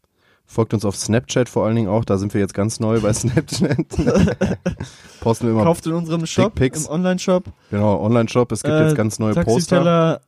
[0.51, 2.03] Folgt uns auf Snapchat vor allen Dingen auch.
[2.03, 3.87] Da sind wir jetzt ganz neu bei Snapchat.
[5.21, 5.63] Posten wir immer.
[5.63, 7.45] Kauft in unserem Shop, im Online-Shop.
[7.69, 8.51] Genau, Online-Shop.
[8.51, 9.51] Es gibt Äh, jetzt ganz neue Poster.
[9.53, 10.21] Taxiteller,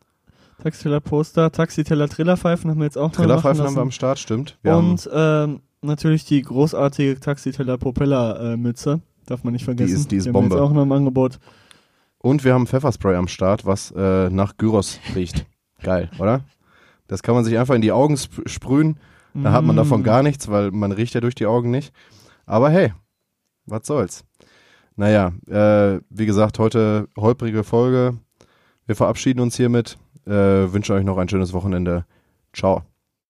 [0.62, 3.92] Taxiteller Poster, Taxiteller Trillerpfeifen haben wir jetzt auch noch Trillerpfeifen haben wir am.
[3.92, 4.58] Start, stimmt.
[4.62, 8.98] Wir Und ähm, natürlich die großartige Taxiteller Propeller äh.
[9.26, 9.94] Darf man nicht vergessen.
[9.96, 10.56] ist- die ist haben wir Bombe.
[10.56, 11.40] Jetzt auch noch im Angebot.
[12.20, 15.46] und wir haben Pfefferspray am Start, was äh, nach Gyros riecht.
[15.84, 16.46] Geil, oder?
[17.08, 18.98] Das kann man sich einfach in die Augen sp sprühen.
[19.34, 20.04] Da hat man davon Mm.
[20.04, 21.94] gar nichts, weil man riecht ja durch die Augen nicht.
[22.46, 22.94] Aber hey,
[23.66, 24.24] was soll's.
[24.96, 28.18] Naja, äh, wie gesagt, heute holprige Folge.
[28.86, 29.98] Wir verabschieden uns hiermit.
[30.28, 30.32] Äh,
[30.72, 32.06] wünschen euch noch ein schönes Wochenende.
[32.54, 32.84] Ciao.